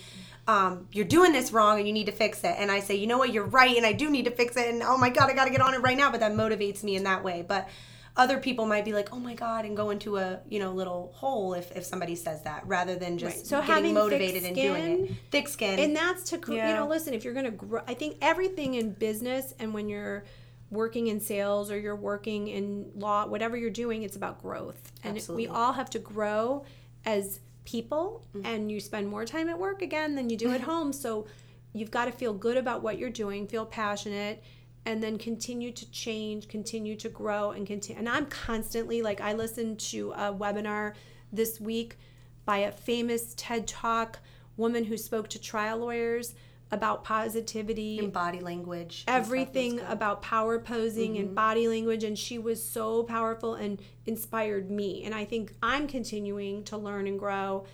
um, 0.48 0.88
you're 0.92 1.06
doing 1.06 1.32
this 1.32 1.52
wrong 1.52 1.78
and 1.78 1.88
you 1.88 1.94
need 1.94 2.06
to 2.06 2.12
fix 2.12 2.44
it. 2.44 2.56
And 2.58 2.72
i 2.72 2.80
say 2.80 2.96
you 2.96 3.08
know 3.08 3.18
what? 3.18 3.34
You're 3.34 3.46
right 3.46 3.76
and 3.76 3.86
i 3.86 3.94
do 3.94 4.10
need 4.10 4.26
to 4.26 4.32
fix 4.32 4.56
it 4.56 4.70
and 4.70 4.82
oh 4.82 4.98
my 4.98 5.10
god 5.10 5.30
i 5.30 5.34
gotta 5.34 5.52
get 5.52 5.62
on 5.62 5.74
it 5.74 5.82
right 5.82 5.98
now. 5.98 6.10
But 6.12 6.22
that 6.22 6.34
motivates 6.34 6.84
me 6.84 6.96
in 6.96 7.04
that 7.04 7.24
way. 7.24 7.44
But 7.48 7.70
other 8.18 8.38
people 8.38 8.66
might 8.66 8.86
be 8.86 8.94
like, 8.94 9.14
"Oh 9.14 9.20
my 9.20 9.34
god," 9.34 9.66
and 9.66 9.78
go 9.78 9.90
into 9.90 10.18
a 10.18 10.40
you 10.50 10.60
know 10.60 10.72
little 10.74 11.12
hole 11.16 11.54
if, 11.54 11.72
if 11.76 11.86
somebody 11.86 12.16
says 12.16 12.44
that, 12.44 12.68
rather 12.68 12.96
than 12.96 13.18
just 13.18 13.38
Right. 13.38 13.46
So 13.46 13.62
getting 13.66 13.94
motivated 13.94 14.44
and 14.44 14.56
doing 14.56 15.06
it. 15.06 15.12
Thick 15.32 15.48
skin. 15.48 15.80
and 15.80 15.96
that's 15.96 16.24
to 16.32 16.38
cr- 16.38 16.54
you 16.54 16.60
know 16.62 16.88
listen 16.88 17.14
if 17.14 17.24
you're 17.24 17.34
going 17.34 17.46
to 17.46 17.52
grow 17.52 17.82
i 17.88 17.94
think 17.94 18.18
everything 18.22 18.76
in 18.76 18.92
business 18.92 19.54
and 19.60 19.74
when 19.74 19.90
you're 19.90 20.24
working 20.72 21.08
in 21.08 21.20
sales 21.20 21.72
or 21.72 21.80
you're 21.80 21.96
working 21.96 22.48
in 22.48 22.92
law 22.96 23.26
whatever 23.26 23.58
you're 23.58 23.70
doing 23.70 24.04
it's 24.04 24.16
about 24.16 24.42
growth 24.42 24.92
and 25.04 25.18
Absolutely. 25.18 25.48
we 25.48 25.52
all 25.52 25.74
have 25.74 25.90
to 25.92 26.00
grow 26.00 26.64
as 27.06 27.40
people 27.66 28.26
mm-hmm. 28.36 28.46
and 28.46 28.72
you 28.72 28.80
spend 28.80 29.08
more 29.08 29.26
time 29.26 29.50
at 29.50 29.58
work 29.58 29.82
again 29.82 30.16
than 30.16 30.30
you 30.30 30.38
do 30.38 30.52
at 30.52 30.62
home 30.72 30.94
so 30.94 31.28
you've 31.74 31.92
got 31.92 32.06
to 32.06 32.12
feel 32.12 32.34
good 32.34 32.58
about 32.58 32.82
what 32.82 32.98
you're 32.98 33.10
doing 33.10 33.48
feel 33.48 33.66
passionate 33.66 34.44
and 34.86 35.04
then 35.04 35.18
continue 35.18 35.72
to 35.72 35.90
change 35.92 36.48
continue 36.48 36.96
to 36.96 37.10
grow 37.10 37.52
and 37.52 37.68
continue 37.68 38.00
and 38.00 38.10
i'm 38.10 38.26
constantly 38.26 39.02
like 39.02 39.22
i 39.22 39.34
listened 39.34 39.80
to 39.80 40.12
a 40.12 40.34
webinar 40.34 40.94
this 41.32 41.60
week 41.60 41.98
by 42.46 42.58
a 42.58 42.72
famous 42.72 43.34
ted 43.38 43.68
talk 43.68 44.20
woman 44.58 44.86
who 44.86 44.98
spoke 44.98 45.28
to 45.30 45.40
trial 45.40 45.78
lawyers 45.80 46.34
about 46.72 47.04
positivity 47.04 47.98
and 47.98 48.14
body 48.14 48.40
language. 48.42 49.04
everything 49.08 49.80
about 49.88 50.22
power 50.22 50.60
posing 50.60 51.14
Mm-hmm. 51.14 51.26
and 51.28 51.36
body 51.36 51.68
language 51.68 52.04
and 52.04 52.18
she 52.18 52.38
was 52.38 52.64
so 52.64 53.04
powerful 53.04 53.56
and 53.56 53.82
inspired 54.06 54.70
me 54.70 55.04
and 55.04 55.14
i 55.16 55.26
think 55.26 55.54
i'm 55.64 55.88
continuing 55.88 56.64
to 56.66 56.78
learn 56.78 57.08
and 57.08 57.18
grow 57.20 57.66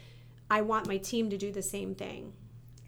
i 0.50 0.62
want 0.62 0.88
my 0.88 0.98
team 0.98 1.30
to 1.30 1.38
do 1.38 1.52
the 1.52 1.62
same 1.62 1.94
thing 1.96 2.34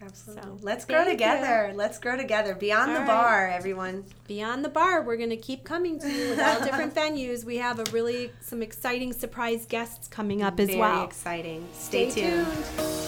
Absolutely. 0.00 0.42
So, 0.44 0.58
Let's 0.62 0.84
grow 0.84 0.98
thank 0.98 1.08
you. 1.08 1.12
together. 1.14 1.72
Let's 1.74 1.98
grow 1.98 2.16
together. 2.16 2.54
Beyond 2.54 2.90
the 2.94 3.00
All 3.00 3.06
right. 3.06 3.06
bar, 3.08 3.48
everyone. 3.48 4.04
beyond 4.28 4.64
the 4.64 4.68
bar 4.68 5.02
we're 5.02 5.16
going 5.16 5.30
to 5.30 5.36
keep 5.36 5.64
coming 5.64 5.98
to 5.98 6.08
you 6.08 6.30
with 6.30 6.40
all 6.40 6.60
different 6.60 6.94
venues 7.02 7.44
we 7.44 7.56
have 7.56 7.78
a 7.80 7.84
really 7.92 8.30
some 8.40 8.62
exciting 8.62 9.12
surprise 9.12 9.66
guests 9.66 10.06
coming 10.08 10.42
up 10.42 10.60
as 10.60 10.68
Very 10.68 10.78
well 10.78 10.94
Very 10.96 11.06
exciting. 11.06 11.68
Stay, 11.72 12.10
Stay 12.10 12.22
tuned. 12.22 12.46
tuned. 12.46 13.07